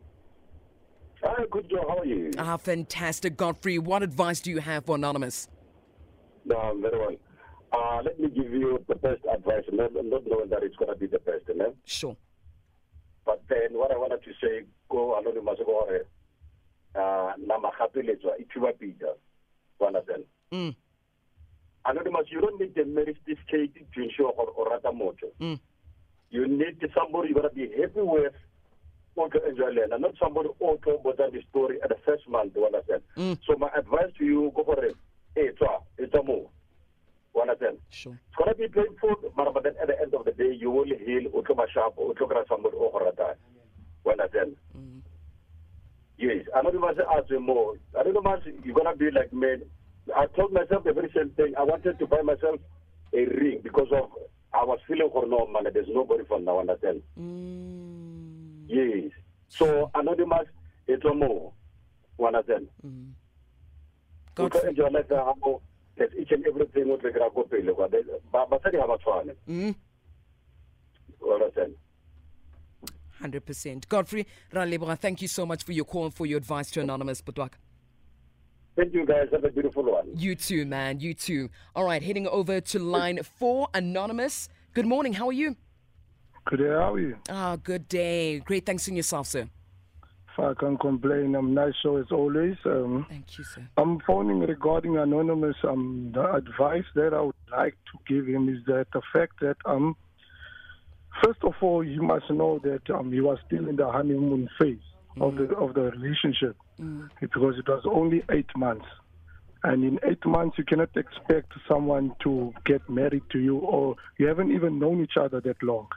Hi, 1.23 1.45
good 1.51 1.71
Joe. 1.71 1.87
How 1.89 1.99
are 2.01 2.05
you? 2.05 2.31
Ah, 2.37 2.59
fantastic, 2.59 3.39
Godfrey. 3.39 3.79
What 3.79 4.03
advice 4.03 4.41
do 4.41 4.51
you 4.51 4.59
have 4.59 4.85
for 4.85 4.97
Anonymous? 4.97 5.49
No, 6.45 6.77
very 6.79 6.99
well. 6.99 7.17
Uh, 7.73 8.03
let 8.03 8.21
me 8.21 8.29
give 8.29 8.53
you 8.53 8.85
the 8.87 8.95
best 8.97 9.23
advice, 9.33 9.65
not, 9.73 9.95
not 9.95 10.23
knowing 10.27 10.51
that 10.51 10.63
it's 10.63 10.77
going 10.77 10.93
to 10.93 10.99
be 10.99 11.07
the 11.07 11.19
best, 11.21 11.49
man. 11.57 11.73
Sure. 11.87 12.17
But 13.25 13.43
then 13.49 13.73
what 13.73 13.91
I 13.91 13.97
wanted 13.97 14.23
to 14.23 14.31
say, 14.41 14.67
go 15.25 15.31
anonymous 15.31 15.59
go 15.59 15.65
gore. 15.65 16.07
Uh, 16.95 17.33
na 17.47 17.59
magapeletswa 17.59 18.39
e 18.39 18.45
thuba 18.53 18.73
pita. 18.73 19.15
You 19.81 19.87
understand? 19.87 20.25
Mm. 20.53 20.75
Anonymous, 21.85 22.27
you 22.31 22.41
don't 22.41 22.61
need 22.61 22.75
the 22.75 22.85
marriage 22.85 23.19
certificate 23.27 23.93
to 23.95 24.03
ensure 24.03 24.33
or, 24.33 24.49
or 24.57 24.71
rata 24.71 24.91
mojo. 24.91 25.31
Mm. 25.41 25.61
You 26.31 26.49
need 26.49 26.81
somebody 26.95 27.29
you're 27.29 27.41
going 27.43 27.49
to 27.51 27.55
be 27.55 27.69
happy 27.81 28.01
with 28.01 28.33
can 29.31 29.41
enjoy 29.49 29.69
and 29.83 30.03
not 30.03 30.15
somebody 30.21 30.49
who 30.59 30.79
can 30.83 30.95
about 30.95 31.17
the 31.33 31.43
story 31.51 31.81
at 31.83 31.89
the 31.89 31.97
first 32.05 32.29
month. 32.29 32.53
You 32.55 32.67
understand? 32.67 33.03
Mm. 33.17 33.39
So 33.47 33.57
my 33.57 33.69
advice 33.77 34.13
to 34.19 34.25
you, 34.25 34.53
go 34.55 34.65
for 34.65 34.85
it. 34.85 34.97
Hey, 35.35 35.49
it's 35.49 35.61
a, 35.61 35.79
it's 35.99 36.15
a 36.15 36.23
move. 36.23 36.49
You 37.35 37.43
understand? 37.43 37.79
Sure. 37.91 38.13
It's 38.29 38.37
gonna 38.37 38.55
be 38.55 38.69
painful, 38.69 39.33
but 39.37 39.63
then 39.63 39.75
at 39.81 39.89
the 39.89 40.01
end 40.01 40.15
of 40.15 40.25
the 40.25 40.33
day, 40.33 40.53
you 40.59 40.71
will 40.71 40.85
heal. 40.85 41.31
O 41.35 41.43
tlo 41.43 41.57
ba 41.57 41.67
sharp, 41.73 41.95
o 41.99 42.13
tlo 42.13 42.29
kry 42.29 42.43
somebody 42.49 42.77
o 42.77 42.87
go 46.19 46.25
ratang. 46.25 46.25
You 46.25 46.31
understand? 46.31 46.45
Yes, 46.45 46.47
anonymous 46.55 46.99
ask 47.17 47.31
you 47.31 47.41
more. 47.41 47.75
Anonymous, 47.95 48.41
you're 48.65 48.75
gonna 48.75 48.97
be 48.97 49.11
like 49.11 49.33
me. 49.33 49.57
I 50.17 50.27
told 50.27 50.53
myself 50.53 50.85
the 50.85 50.93
very 50.93 51.11
same 51.15 51.31
thing. 51.31 51.55
I 51.59 51.63
wanted 51.63 51.99
to 51.99 52.07
buy 52.07 52.23
myself 52.23 52.61
a 53.13 53.25
ring 53.25 53.61
because 53.63 53.89
of 53.93 54.11
I 54.55 54.65
was 54.65 54.79
feeling 54.87 55.11
for 55.13 55.27
no 55.27 55.47
man. 55.47 55.65
There's 55.73 55.89
nobody 55.89 56.25
for 56.25 56.41
now. 56.41 56.61
Understand? 56.61 57.03
Mm. 57.19 58.65
Yes. 58.69 59.13
So 59.49 59.91
anonymous, 59.95 60.49
it's 60.87 61.05
a 61.05 61.15
more. 61.15 61.53
Mm. 62.19 62.21
You 62.21 62.27
understand? 62.27 62.69
You 64.39 64.49
can 64.49 64.69
enjoy 64.69 64.89
life 64.89 65.13
uh, 65.13 65.17
how 65.17 65.61
there's 65.97 66.13
each 66.19 66.31
and 66.33 66.47
everything 66.47 66.89
what 66.89 67.03
we 67.03 67.13
gra 67.13 67.31
go 67.35 67.43
pele 67.45 67.73
kwa. 67.73 67.89
Ba 68.33 68.47
ba 68.49 68.59
sa 68.63 68.71
di 68.71 68.79
ha 68.79 68.87
ba. 68.87 68.97
Mm. 69.49 69.75
You 71.21 71.33
understand? 71.33 71.75
100%. 73.23 73.89
Godfrey 73.89 74.27
Ralebra, 74.53 74.99
thank 74.99 75.23
you 75.23 75.29
so 75.29 75.47
much 75.47 75.65
for 75.65 75.73
your 75.73 75.85
call 75.85 76.07
and 76.07 76.15
for 76.15 76.27
your 76.27 76.39
advice 76.39 76.71
to 76.73 76.81
Anonymous 76.81 77.23
Budwak. 77.23 77.53
Thank 78.77 78.93
you 78.93 79.07
guys. 79.07 79.29
Have 79.33 79.45
a 79.45 79.51
beautiful 79.51 79.85
one. 79.85 80.11
You 80.15 80.35
too, 80.35 80.67
man. 80.67 81.01
You 81.01 81.15
too. 81.15 81.49
All 81.75 81.85
right, 81.85 82.03
heading 82.03 82.29
over 82.29 82.61
to 82.61 82.79
line 82.79 83.21
four, 83.23 83.69
Anonymous. 83.73 84.51
Good 84.75 84.87
morning. 84.87 85.15
How 85.15 85.29
are 85.29 85.33
you? 85.33 85.57
Good 86.45 86.59
day, 86.59 86.69
how 86.69 86.93
are 86.93 87.01
you? 87.01 87.17
Ah, 87.31 87.57
good 87.57 87.89
day. 87.89 88.39
Great. 88.41 88.67
Thanks 88.67 88.87
in 88.87 88.95
yourself, 88.97 89.27
sir. 89.27 89.49
If 90.39 90.45
I 90.45 90.53
can't 90.61 90.79
complain, 90.79 91.35
I'm 91.35 91.55
nice 91.55 91.73
show 91.83 91.97
as 91.97 92.07
always. 92.13 92.57
Um, 92.67 93.07
Thank 93.09 93.39
you, 93.39 93.45
sir. 93.45 93.67
I'm 93.79 93.99
phoning 94.07 94.41
regarding 94.41 94.99
Anonymous. 94.99 95.57
Um, 95.65 96.13
the 96.15 96.35
advice 96.35 96.85
that 96.95 97.15
I 97.15 97.23
would 97.23 97.35
like 97.51 97.75
to 97.91 98.15
give 98.15 98.27
him 98.27 98.51
is 98.51 98.59
that 98.67 98.89
the 98.93 99.01
fact 99.13 99.41
that 99.41 99.57
um, 99.65 99.97
first 101.25 101.43
of 101.43 101.55
all, 101.61 101.85
you 101.85 102.03
must 102.03 102.31
know 102.31 102.59
that 102.63 102.89
um, 102.91 103.13
he 103.13 103.21
was 103.21 103.39
still 103.47 103.69
in 103.69 103.77
the 103.77 103.91
honeymoon 103.91 104.49
phase 104.59 104.79
of 105.21 105.37
the 105.37 105.45
of 105.57 105.75
the 105.75 105.83
relationship 105.83 106.57
because 107.21 107.55
it 107.59 107.69
was 107.69 107.83
only 107.87 108.23
eight 108.31 108.51
months. 108.57 108.87
And 109.65 109.83
in 109.83 109.99
eight 110.09 110.25
months, 110.27 110.59
you 110.59 110.65
cannot 110.65 110.91
expect 110.97 111.53
someone 111.67 112.15
to 112.23 112.53
get 112.65 112.89
married 112.89 113.25
to 113.33 113.39
you, 113.39 113.57
or 113.57 113.97
you 114.19 114.27
haven't 114.27 114.53
even 114.53 114.79
known 114.79 115.03
each 115.03 115.17
other 115.21 115.41
that 115.41 115.63
long. 115.63 115.89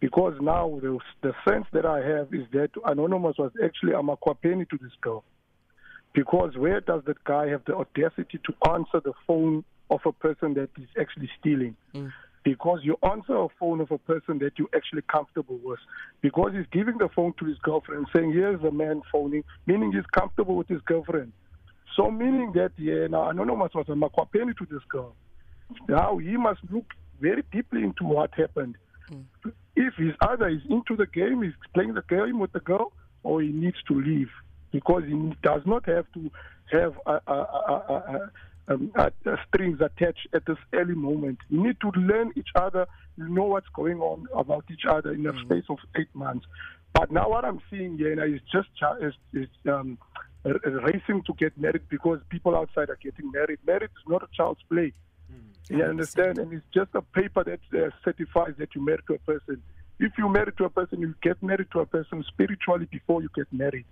Because 0.00 0.34
now 0.40 0.78
the, 0.80 0.98
the 1.22 1.32
sense 1.46 1.66
that 1.72 1.84
I 1.84 1.98
have 1.98 2.32
is 2.32 2.46
that 2.52 2.70
Anonymous 2.84 3.36
was 3.38 3.52
actually 3.62 3.92
a 3.92 4.02
makwapeni 4.02 4.68
to 4.70 4.78
this 4.80 4.92
girl. 5.00 5.24
Because 6.14 6.56
where 6.56 6.80
does 6.80 7.02
that 7.06 7.22
guy 7.24 7.48
have 7.48 7.62
the 7.66 7.74
audacity 7.74 8.38
to 8.44 8.70
answer 8.70 9.00
the 9.04 9.12
phone 9.26 9.64
of 9.90 10.00
a 10.06 10.12
person 10.12 10.54
that 10.54 10.70
is 10.78 10.88
actually 10.98 11.28
stealing? 11.40 11.76
Because 12.44 12.80
you 12.82 12.96
answer 13.02 13.36
a 13.36 13.48
phone 13.58 13.80
of 13.80 13.90
a 13.90 13.98
person 13.98 14.38
that 14.40 14.58
you're 14.58 14.68
actually 14.76 15.02
comfortable 15.02 15.58
with. 15.64 15.78
Because 16.20 16.52
he's 16.54 16.66
giving 16.70 16.98
the 16.98 17.08
phone 17.08 17.32
to 17.38 17.46
his 17.46 17.58
girlfriend, 17.58 18.06
saying, 18.14 18.32
Here's 18.32 18.60
the 18.60 18.70
man 18.70 19.02
phoning, 19.10 19.44
meaning 19.66 19.92
he's 19.92 20.06
comfortable 20.12 20.56
with 20.56 20.68
his 20.68 20.82
girlfriend. 20.82 21.32
So, 21.96 22.10
meaning 22.10 22.52
that, 22.52 22.72
yeah, 22.76 23.06
now 23.06 23.30
Anonymous 23.30 23.72
was 23.74 23.86
a 23.88 23.92
makwapeni 23.92 24.56
to 24.58 24.66
this 24.70 24.82
girl. 24.88 25.14
Now, 25.88 26.18
he 26.18 26.36
must 26.36 26.60
look 26.70 26.92
very 27.20 27.42
deeply 27.50 27.82
into 27.82 28.04
what 28.04 28.34
happened. 28.34 28.76
Hmm. 29.08 29.50
If 29.76 29.94
he's 29.96 30.14
either 30.20 30.48
he's 30.48 30.68
into 30.68 30.96
the 30.96 31.06
game, 31.06 31.42
he's 31.42 31.52
playing 31.72 31.94
the 31.94 32.02
game 32.08 32.38
with 32.38 32.52
the 32.52 32.60
girl, 32.60 32.92
or 33.22 33.40
he 33.40 33.48
needs 33.48 33.78
to 33.88 33.94
leave 33.94 34.28
because 34.70 35.04
he 35.06 35.14
does 35.42 35.62
not 35.66 35.86
have 35.86 36.04
to 36.14 36.30
have 36.72 36.94
a, 37.06 37.20
a, 37.26 37.32
a, 37.32 37.74
a, 37.94 38.30
um, 38.68 38.92
uh, 38.96 39.10
uh, 39.26 39.36
strings 39.48 39.80
attached 39.80 40.28
at 40.32 40.46
this 40.46 40.56
early 40.72 40.94
moment. 40.94 41.38
You 41.48 41.62
need 41.62 41.76
to 41.80 41.90
learn 41.98 42.32
each 42.36 42.48
other, 42.54 42.86
you 43.16 43.28
know 43.28 43.44
what's 43.44 43.68
going 43.74 44.00
on 44.00 44.26
about 44.34 44.64
each 44.70 44.84
other 44.88 45.12
in 45.12 45.22
the 45.22 45.32
Mm. 45.32 45.44
space 45.44 45.64
of 45.68 45.78
eight 45.96 46.14
months. 46.14 46.46
But 46.92 47.10
now 47.10 47.28
what 47.28 47.44
I'm 47.44 47.60
seeing 47.70 47.98
here 47.98 48.14
now 48.14 48.24
is 48.24 48.40
just 48.50 48.68
is, 49.00 49.14
is 49.32 49.48
um, 49.68 49.98
racing 50.44 51.22
to 51.26 51.34
get 51.34 51.56
married 51.58 51.88
because 51.88 52.20
people 52.30 52.56
outside 52.56 52.88
are 52.90 52.98
getting 53.02 53.30
married. 53.32 53.58
Marriage 53.66 53.90
is 53.90 54.08
not 54.08 54.22
a 54.22 54.28
child's 54.34 54.62
play. 54.70 54.92
Mm. 55.32 55.76
You 55.76 55.84
understand? 55.84 56.38
And 56.38 56.52
it's 56.52 56.66
just 56.72 56.90
a 56.94 57.02
paper 57.02 57.42
that 57.44 57.60
uh, 57.76 57.90
certifies 58.04 58.54
that 58.58 58.74
you 58.74 58.84
married 58.84 59.06
to 59.08 59.14
a 59.14 59.18
person. 59.18 59.62
If 59.98 60.12
you 60.18 60.28
marry 60.28 60.52
to 60.58 60.64
a 60.64 60.70
person, 60.70 61.00
you 61.00 61.14
get 61.22 61.42
married 61.42 61.68
to 61.72 61.80
a 61.80 61.86
person 61.86 62.24
spiritually 62.28 62.86
before 62.90 63.22
you 63.22 63.28
get 63.34 63.46
married. 63.52 63.86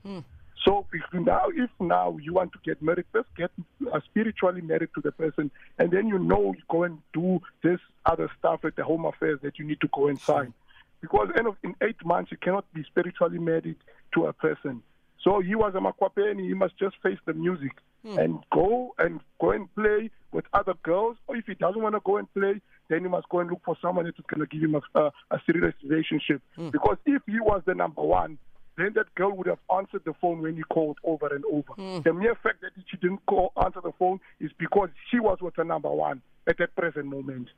So 0.65 0.87
if 0.93 1.03
now, 1.13 1.47
if 1.55 1.71
now 1.81 2.17
you 2.23 2.33
want 2.35 2.53
to 2.53 2.59
get 2.65 2.81
married, 2.83 3.07
first 3.13 3.29
get 3.37 3.51
uh, 3.93 4.01
spiritually 4.11 4.61
married 4.61 4.91
to 4.95 5.01
the 5.01 5.11
person, 5.13 5.51
and 5.79 5.91
then 5.91 6.07
you 6.07 6.19
know 6.19 6.53
you 6.57 6.63
go 6.71 6.85
and 6.85 6.99
do 7.13 7.41
this 7.63 7.81
other 8.07 8.31
stuff 8.39 8.65
at 8.65 8.77
the 8.77 8.85
home 8.85 9.05
affairs 9.05 9.41
that 9.43 9.59
you 9.59 9.65
need 9.65 9.81
to 9.81 9.89
go 9.93 10.07
and 10.09 10.21
sign. 10.21 10.55
Because 11.01 11.29
end 11.37 11.49
of, 11.49 11.57
in 11.65 11.75
eight 11.83 12.05
months 12.05 12.31
you 12.31 12.37
cannot 12.37 12.65
be 12.73 12.85
spiritually 12.85 13.39
married 13.39 13.77
to 14.15 14.27
a 14.27 14.33
person. 14.33 14.83
So 15.25 15.41
he 15.41 15.55
was 15.55 15.75
a 15.75 15.79
makwapeni. 15.79 16.43
He 16.47 16.55
must 16.55 16.79
just 16.79 16.97
face 17.03 17.19
the 17.27 17.35
music 17.35 17.73
Hmm. 18.05 18.19
and 18.19 18.39
go 18.53 18.97
and 18.99 19.21
go 19.41 19.53
and 19.53 19.73
play 19.77 20.11
with 20.33 20.45
other 20.53 20.75
girls. 20.83 21.17
Or 21.29 21.37
if 21.37 21.47
he 21.47 21.55
doesn't 21.55 21.81
want 21.81 21.95
to 21.95 22.01
go 22.05 22.17
and 22.17 22.27
play, 22.35 22.61
then 22.89 23.03
he 23.03 23.09
must 23.09 23.29
go 23.29 23.39
and 23.39 23.49
look 23.49 23.61
for 23.65 23.77
someone 23.81 24.07
that 24.07 24.19
is 24.19 24.25
going 24.27 24.41
to 24.41 24.47
give 24.53 24.61
him 24.69 24.75
a, 24.75 24.99
a, 24.99 25.13
a 25.31 25.41
serious 25.47 25.73
relationship. 25.85 26.43
Because 26.73 26.97
if 27.07 27.23
he 27.27 27.39
was 27.39 27.63
the 27.65 27.77
number 27.77 28.03
one, 28.03 28.39
then 28.77 28.93
that 28.95 29.15
girl 29.15 29.33
would 29.37 29.47
have 29.47 29.59
answered 29.75 30.03
the 30.05 30.15
phone 30.21 30.41
when 30.41 30.57
you 30.57 30.65
called 30.65 30.99
over 31.05 31.27
and 31.27 31.45
over. 31.45 32.01
The 32.03 32.13
mere 32.13 32.35
fact 32.43 32.63
that 32.63 32.71
she 32.91 32.97
didn't 32.97 33.25
call 33.27 33.53
answer 33.63 33.81
the 33.83 33.93
phone 33.99 34.21
is 34.41 34.51
because 34.59 34.89
she 35.11 35.21
was 35.21 35.39
with 35.41 35.55
the 35.57 35.65
number 35.65 35.91
one 35.91 36.23
at 36.47 36.59
that 36.59 36.75
present 36.75 37.07
moment. 37.07 37.49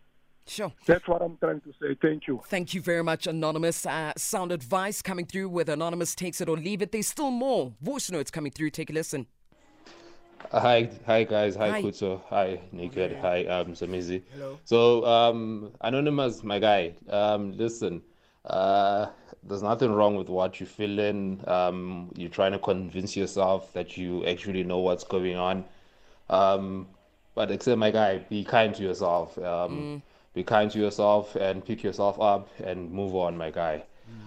Sure. 0.47 0.73
That's 0.87 1.09
what 1.09 1.23
I'm 1.23 1.39
trying 1.39 1.63
to 1.63 1.73
say. 1.81 1.97
Thank 2.03 2.27
you. 2.27 2.43
Thank 2.47 2.75
you 2.75 2.83
very 2.83 3.03
much, 3.03 3.27
Anonymous. 3.27 3.87
Uh, 3.87 4.13
sound 4.17 4.53
advice 4.53 5.01
coming 5.01 5.25
through 5.25 5.49
whether 5.49 5.73
Anonymous 5.73 6.15
takes 6.15 6.41
it 6.41 6.49
or 6.49 6.57
leave 6.57 6.83
it. 6.83 6.93
There's 6.93 7.09
still 7.09 7.31
more 7.31 7.73
voice 7.81 8.11
notes 8.11 8.31
coming 8.31 8.53
through. 8.53 8.71
Take 8.71 8.91
a 8.91 8.93
listen. 8.93 9.27
Uh, 10.53 10.61
Hi, 10.61 10.91
hi 11.07 11.25
guys. 11.25 11.57
Hi, 11.57 11.71
Hi. 11.71 11.83
Kuto. 11.83 12.21
Hi, 12.29 12.61
Naked. 12.73 13.17
Hi, 13.23 13.47
um, 13.47 13.73
Samizi. 13.73 14.23
Hello. 14.35 14.59
So, 14.65 15.07
um, 15.07 15.73
anonymous, 15.81 16.45
my 16.45 16.59
guy. 16.59 16.95
Um, 17.09 17.57
listen, 17.57 18.03
uh, 18.47 19.07
there's 19.43 19.63
nothing 19.63 19.93
wrong 19.93 20.17
with 20.17 20.29
what 20.29 20.61
you 20.61 20.67
feel 20.67 20.99
in. 20.99 21.41
Um, 21.47 22.11
you're 22.17 22.31
trying 22.31 22.53
to 22.53 22.59
convince 22.59 23.17
yourself 23.17 23.73
that 23.73 23.97
you 23.97 24.25
actually 24.27 24.65
know 24.65 24.79
what's 24.79 25.05
going 25.05 25.37
on. 25.37 25.65
Um, 26.31 26.89
but 27.35 27.51
except, 27.51 27.79
my 27.79 27.91
guy, 27.91 28.19
be 28.19 28.45
kind 28.45 28.75
to 28.75 28.83
yourself. 28.83 29.37
Um, 29.39 30.03
Be 30.35 30.43
kind 30.43 30.69
to 30.73 30.79
yourself 30.81 31.37
and 31.37 31.65
pick 31.65 31.85
yourself 31.85 32.21
up 32.21 32.49
and 32.59 32.91
move 32.91 33.15
on, 33.15 33.37
my 33.37 33.51
guy. 33.51 33.85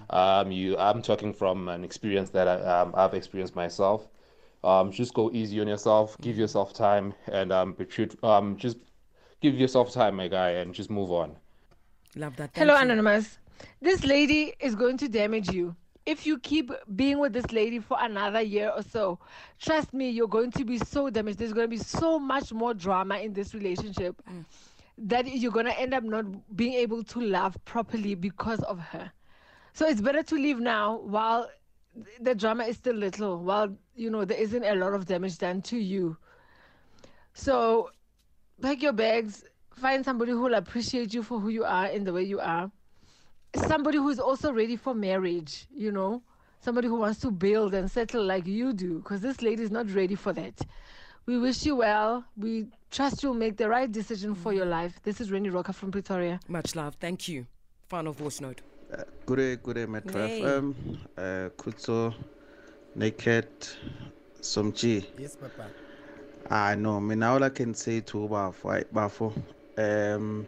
Um, 0.10 0.52
you, 0.52 0.78
I'm 0.78 1.02
talking 1.02 1.34
from 1.34 1.68
an 1.68 1.84
experience 1.84 2.30
that 2.30 2.48
I, 2.48 2.62
um, 2.80 2.94
I've 2.96 3.14
experienced 3.14 3.56
myself. 3.58 4.08
Um, 4.64 4.92
just 4.92 5.14
go 5.14 5.30
easy 5.34 5.60
on 5.60 5.68
yourself, 5.68 6.16
give 6.22 6.38
yourself 6.38 6.74
time, 6.74 7.14
and 7.28 7.52
um, 7.52 7.74
be 7.74 7.84
true, 7.86 8.08
um, 8.24 8.56
just 8.56 8.78
give 9.42 9.56
yourself 9.56 9.94
time, 9.94 10.16
my 10.16 10.30
guy, 10.30 10.52
and 10.52 10.74
just 10.74 10.90
move 10.90 11.12
on. 11.12 11.36
Love 12.16 12.38
that. 12.38 12.52
Hello, 12.54 12.74
you. 12.76 12.82
Anonymous. 12.82 13.38
This 13.82 14.04
lady 14.04 14.54
is 14.60 14.76
going 14.76 14.98
to 14.98 15.08
damage 15.08 15.50
you. 15.50 15.76
If 16.06 16.26
you 16.26 16.40
keep 16.40 16.72
being 16.96 17.20
with 17.20 17.34
this 17.34 17.52
lady 17.52 17.80
for 17.80 17.98
another 18.00 18.42
year 18.42 18.72
or 18.76 18.82
so, 18.82 19.20
trust 19.60 19.94
me, 19.94 20.10
you're 20.10 20.28
going 20.28 20.52
to 20.52 20.64
be 20.64 20.78
so 20.78 21.10
damaged. 21.10 21.38
There's 21.38 21.54
going 21.54 21.70
to 21.70 21.76
be 21.76 21.84
so 21.84 22.18
much 22.18 22.54
more 22.54 22.74
drama 22.74 23.18
in 23.18 23.34
this 23.34 23.54
relationship 23.54 24.16
mm. 24.30 24.46
that 25.00 25.28
you're 25.28 25.52
going 25.52 25.66
to 25.66 25.78
end 25.78 25.94
up 25.94 26.04
not 26.04 26.56
being 26.56 26.74
able 26.74 27.04
to 27.04 27.20
love 27.20 27.58
properly 27.66 28.16
because 28.16 28.62
of 28.62 28.80
her. 28.80 29.12
So 29.74 29.86
it's 29.86 30.02
better 30.02 30.24
to 30.24 30.36
leave 30.36 30.60
now 30.60 31.00
while 31.00 31.50
the 32.22 32.34
drama 32.36 32.64
is 32.64 32.78
still 32.78 32.96
little, 32.96 33.44
while 33.44 33.76
you 33.96 34.10
know 34.10 34.26
there 34.26 34.38
isn't 34.38 34.64
a 34.64 34.76
lot 34.76 34.94
of 34.94 35.06
damage 35.06 35.38
done 35.38 35.62
to 35.64 35.78
you. 35.78 36.18
So 37.34 37.92
pack 38.62 38.82
your 38.82 38.94
bags, 38.94 39.44
find 39.76 40.04
somebody 40.04 40.32
who 40.32 40.42
will 40.42 40.56
appreciate 40.56 41.14
you 41.14 41.22
for 41.22 41.40
who 41.40 41.50
you 41.50 41.64
are 41.64 41.86
and 41.86 42.06
the 42.08 42.14
way 42.14 42.24
you 42.24 42.40
are. 42.40 42.72
Somebody 43.66 43.98
who 43.98 44.10
is 44.10 44.20
also 44.20 44.52
ready 44.54 44.76
for 44.76 44.94
marriage, 44.94 45.66
you 45.76 45.92
know, 45.92 46.22
somebody 46.62 46.88
who 46.88 46.96
wants 47.00 47.20
to 47.22 47.32
build 47.32 47.74
and 47.74 47.90
settle 47.90 48.24
like 48.24 48.46
you 48.46 48.74
do, 48.74 49.00
because 49.00 49.22
this 49.22 49.42
lady 49.42 49.64
is 49.64 49.72
not 49.72 49.90
ready 49.94 50.16
for 50.16 50.34
that. 50.34 50.62
We 51.26 51.38
wish 51.38 51.66
you 51.66 51.76
well. 51.78 52.24
We 52.38 52.68
trust 52.92 53.24
you'll 53.24 53.34
make 53.34 53.58
the 53.58 53.68
right 53.68 53.92
decision 53.92 54.36
for 54.36 54.54
your 54.54 54.66
life. 54.66 55.00
This 55.04 55.20
is 55.20 55.32
Rennie 55.32 55.50
Rocker 55.50 55.74
from 55.74 55.92
Pretoria. 55.92 56.40
Much 56.48 56.76
love. 56.76 56.96
Thank 57.00 57.28
you. 57.28 57.46
Final 57.90 58.14
voice 58.14 58.40
note. 58.40 58.62
Good 59.26 59.36
day, 59.38 59.56
good 59.58 59.76
day, 59.76 59.86
Metro 59.86 60.26
Hey. 60.26 60.42
FM. 60.42 60.76
Uh, 61.18 61.22
Kutso, 61.58 62.14
Naked, 62.96 63.48
Somchi. 64.40 65.06
Yes, 65.18 65.36
Papa. 65.36 65.70
I 66.50 66.76
know. 66.76 67.02
Me 67.02 67.16
now 67.16 67.34
all 67.34 67.44
I 67.44 67.50
can 67.50 67.74
say 67.74 68.00
to 68.02 68.18
Bafo, 68.20 68.72
ay, 68.72 68.84
Bafo, 68.94 69.34
um, 69.78 70.48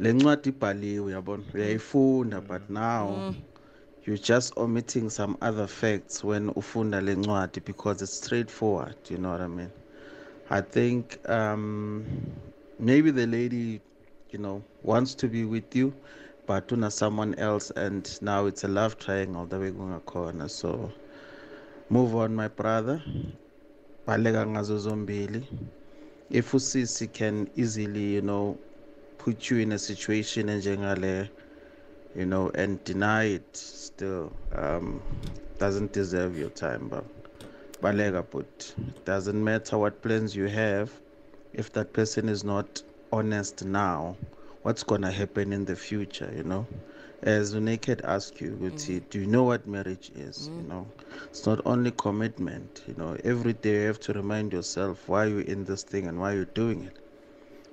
le 0.00 0.12
ncwadi 0.12 0.48
ibhaliwe 0.48 1.12
yabona 1.12 1.42
uyayifunda 1.54 2.40
but 2.40 2.62
now 2.70 3.34
you're 4.04 4.22
just 4.32 4.52
omitting 4.56 5.10
some 5.10 5.36
other 5.48 5.66
facts 5.66 6.24
when 6.24 6.50
ufunda 6.56 7.00
le 7.00 7.14
ncwadi 7.14 7.60
because 7.66 8.04
it's 8.04 8.16
straightforward 8.16 8.96
you 9.10 9.16
know 9.18 9.30
what 9.32 9.40
i 9.40 9.48
mean? 9.48 9.70
I 10.52 10.60
think 10.62 11.18
um, 11.28 12.04
maybe 12.78 13.10
the 13.12 13.26
lady 13.26 13.80
you 14.32 14.38
know 14.38 14.62
wants 14.82 15.14
to 15.16 15.28
be 15.28 15.44
with 15.44 15.76
you 15.76 15.92
but 16.46 16.72
una 16.72 16.90
someone 16.90 17.34
else 17.38 17.70
and 17.76 18.18
now 18.22 18.46
it's 18.46 18.64
a 18.64 18.68
love 18.68 18.98
triangle 18.98 19.46
the 19.46 19.58
way 19.58 19.70
kungakhona 19.70 20.48
so 20.50 20.90
move 21.90 22.14
on 22.16 22.34
my 22.34 22.48
brother. 22.48 23.02
Baleka 24.06 24.46
ngazo 24.46 24.78
zombili. 24.78 25.42
If 26.30 26.52
usisi 26.52 27.06
can 27.12 27.48
easily 27.56 28.14
you 28.14 28.22
know 28.22 28.58
put 29.22 29.50
you 29.50 29.58
in 29.64 29.72
a 29.72 29.78
situation 29.78 30.48
enjengale 30.54 31.28
you 32.14 32.26
know 32.26 32.50
and 32.54 32.82
deny 32.84 33.24
it 33.38 33.56
still 33.56 34.32
um 34.54 34.86
doesn't 35.58 35.92
deserve 35.92 36.36
your 36.38 36.50
time 36.50 36.88
but 36.88 37.04
baleka 37.82 38.22
but 38.30 38.74
doesn't 39.04 39.42
matter 39.44 39.76
what 39.78 40.02
plans 40.02 40.34
you 40.36 40.46
have 40.48 40.90
if 41.52 41.72
that 41.72 41.92
person 41.92 42.28
is 42.28 42.42
not 42.44 42.82
honest 43.12 43.64
now 43.64 44.16
what's 44.62 44.82
gonna 44.84 45.10
happen 45.10 45.52
in 45.52 45.64
the 45.64 45.76
future 45.76 46.32
you 46.36 46.42
know? 46.44 46.66
As 47.22 47.54
naked 47.54 48.00
ask 48.04 48.40
you 48.40 48.50
Guti, 48.60 49.02
do 49.10 49.20
you 49.20 49.26
know 49.26 49.44
what 49.44 49.66
marriage 49.66 50.10
is 50.14 50.50
you 50.56 50.62
know? 50.68 50.86
It's 51.28 51.46
not 51.46 51.60
only 51.66 51.90
commitment 51.92 52.82
you 52.86 52.94
know? 52.96 53.16
Every 53.24 53.52
day 53.52 53.74
you 53.82 53.86
have 53.88 54.00
to 54.00 54.12
remind 54.12 54.52
yourself 54.52 55.08
why 55.08 55.26
you're 55.26 55.40
in 55.42 55.64
this 55.64 55.82
thing 55.82 56.06
and 56.06 56.18
why 56.20 56.32
you're 56.34 56.44
doing 56.62 56.84
it. 56.84 56.98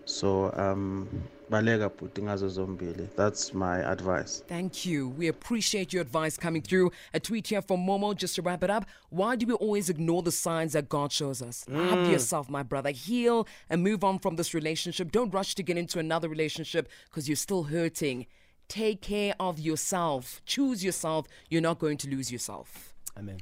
So 0.06 0.52
um 0.56 1.30
baleka 1.50 1.90
bhuti 1.90 2.22
ngazo 2.22 2.50
zombili 2.50 3.08
that's 3.16 3.54
my 3.54 3.80
advice 3.92 4.44
Thank 4.48 4.86
you. 4.86 5.10
We 5.18 5.28
appreciate 5.30 5.94
your 5.94 6.02
advice 6.02 6.38
coming 6.38 6.62
through. 6.62 6.92
A 7.14 7.20
tweet 7.20 7.48
here 7.48 7.62
from 7.62 7.80
Momo 7.86 8.14
just 8.16 8.36
to 8.36 8.42
wrap 8.42 8.64
it 8.64 8.70
up. 8.70 8.86
Why 9.10 9.36
do 9.36 9.46
we 9.46 9.54
always 9.54 9.90
ignore 9.90 10.22
the 10.24 10.32
signs 10.32 10.74
that 10.74 10.90
God 10.90 11.12
shows 11.12 11.42
us? 11.42 11.66
Love 11.70 12.00
Mm. 12.08 12.12
yourself, 12.12 12.50
my 12.50 12.64
brother. 12.64 12.92
Heal 12.92 13.48
and 13.70 13.84
move 13.84 14.04
on 14.04 14.20
from 14.20 14.36
this 14.36 14.54
relationship. 14.54 15.12
Don't 15.12 15.34
rush 15.34 15.56
to 15.56 15.64
get 15.64 15.78
into 15.78 16.00
another 16.00 16.30
relationship 16.30 16.90
because 17.06 17.28
you're 17.30 17.36
still 17.38 17.64
hurting. 17.64 18.26
Take 18.68 19.02
care 19.02 19.34
of 19.40 19.60
yourself. 19.60 20.42
Choose 20.46 20.84
yourself. 20.84 21.28
You're 21.50 21.62
not 21.62 21.80
going 21.80 21.98
to 21.98 22.10
lose 22.10 22.32
yourself. 22.32 22.94
Amen. 23.18 23.38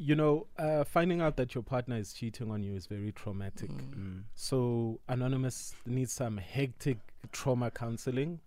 You 0.00 0.14
know, 0.14 0.46
uh, 0.58 0.82
finding 0.82 1.20
out 1.20 1.36
that 1.36 1.54
your 1.54 1.62
partner 1.62 1.96
is 1.96 2.14
cheating 2.14 2.50
on 2.50 2.62
you 2.62 2.74
is 2.74 2.86
very 2.86 3.12
traumatic. 3.12 3.70
So, 4.34 4.98
Anonymous 5.08 5.74
needs 5.84 6.12
some 6.12 6.38
hectic 6.38 6.96
trauma 7.32 7.70
counseling. 7.70 8.40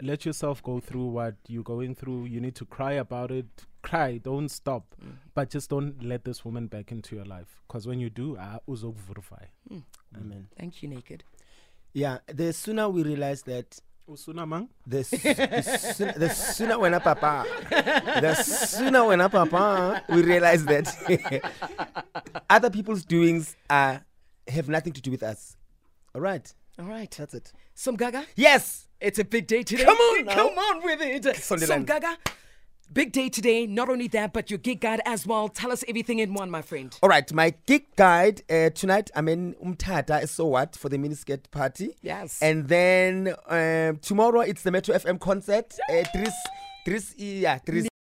Let 0.00 0.24
yourself 0.24 0.62
go 0.62 0.78
through 0.78 1.06
what 1.06 1.34
you're 1.48 1.64
going 1.64 1.96
through. 1.96 2.26
You 2.26 2.40
need 2.40 2.54
to 2.56 2.64
cry 2.64 2.92
about 2.92 3.32
it. 3.32 3.46
Cry, 3.82 4.18
don't 4.18 4.48
stop. 4.48 4.94
But 5.34 5.50
just 5.50 5.68
don't 5.68 6.00
let 6.00 6.24
this 6.24 6.44
woman 6.44 6.68
back 6.68 6.92
into 6.92 7.16
your 7.16 7.24
life. 7.24 7.60
Because 7.66 7.88
when 7.88 7.98
you 7.98 8.08
do, 8.08 8.36
ah, 8.38 8.60
uzokuvurfai. 8.68 9.46
Amen. 10.16 10.46
Thank 10.56 10.80
you, 10.82 10.88
Naked. 10.88 11.24
Yeah, 11.92 12.18
the 12.26 12.52
sooner 12.52 12.88
we 12.88 13.02
realize 13.02 13.42
that. 13.42 13.80
Usuna 14.08 14.46
mang? 14.46 14.68
The, 14.86 14.98
s- 15.00 15.10
the, 15.10 15.62
sooner, 15.94 16.12
the 16.12 16.28
sooner 16.28 16.78
when 16.78 17.00
papa, 17.00 17.46
the 18.20 18.34
sooner 18.34 19.04
when 19.06 19.18
papa, 19.30 20.02
we 20.10 20.22
realize 20.22 20.64
that 20.66 21.42
other 22.50 22.68
people's 22.70 23.04
doings 23.04 23.56
are 23.70 24.04
have 24.48 24.68
nothing 24.68 24.92
to 24.92 25.00
do 25.00 25.10
with 25.10 25.22
us. 25.22 25.56
All 26.14 26.20
right. 26.20 26.52
All 26.78 26.84
right. 26.84 27.10
That's 27.16 27.32
it. 27.34 27.52
Some 27.74 27.96
Gaga? 27.96 28.26
Yes. 28.36 28.88
It's 29.00 29.18
a 29.18 29.24
big 29.24 29.46
day 29.46 29.62
today. 29.62 29.84
Come 29.84 29.96
on 29.96 30.24
now. 30.26 30.34
Come 30.34 30.58
on 30.58 30.84
with 30.84 31.00
it. 31.00 31.36
Some 31.36 31.84
Gaga. 31.84 32.18
Big 32.92 33.12
day 33.12 33.28
today. 33.28 33.66
Not 33.66 33.88
only 33.88 34.08
that, 34.08 34.32
but 34.32 34.50
your 34.50 34.58
gig 34.58 34.80
guide 34.80 35.00
as 35.04 35.26
well. 35.26 35.48
Tell 35.48 35.72
us 35.72 35.82
everything 35.88 36.18
in 36.18 36.34
one, 36.34 36.50
my 36.50 36.62
friend. 36.62 36.96
All 37.02 37.08
right, 37.08 37.30
my 37.32 37.54
gig 37.66 37.86
guide 37.96 38.42
uh, 38.50 38.70
tonight. 38.70 39.10
I'm 39.16 39.28
in 39.28 39.54
Umtata. 39.54 40.28
So 40.28 40.46
what 40.46 40.76
for 40.76 40.88
the 40.88 40.98
miniskirt 40.98 41.50
party? 41.50 41.96
Yes. 42.02 42.40
And 42.42 42.68
then 42.68 43.34
um, 43.48 43.98
tomorrow 43.98 44.40
it's 44.40 44.62
the 44.62 44.70
Metro 44.70 44.94
FM 44.94 45.18
concert. 45.18 45.74
Uh, 45.88 46.04
Dris, 46.14 46.34
Dris, 46.84 47.14
yeah, 47.16 47.58
Dris. 47.64 47.88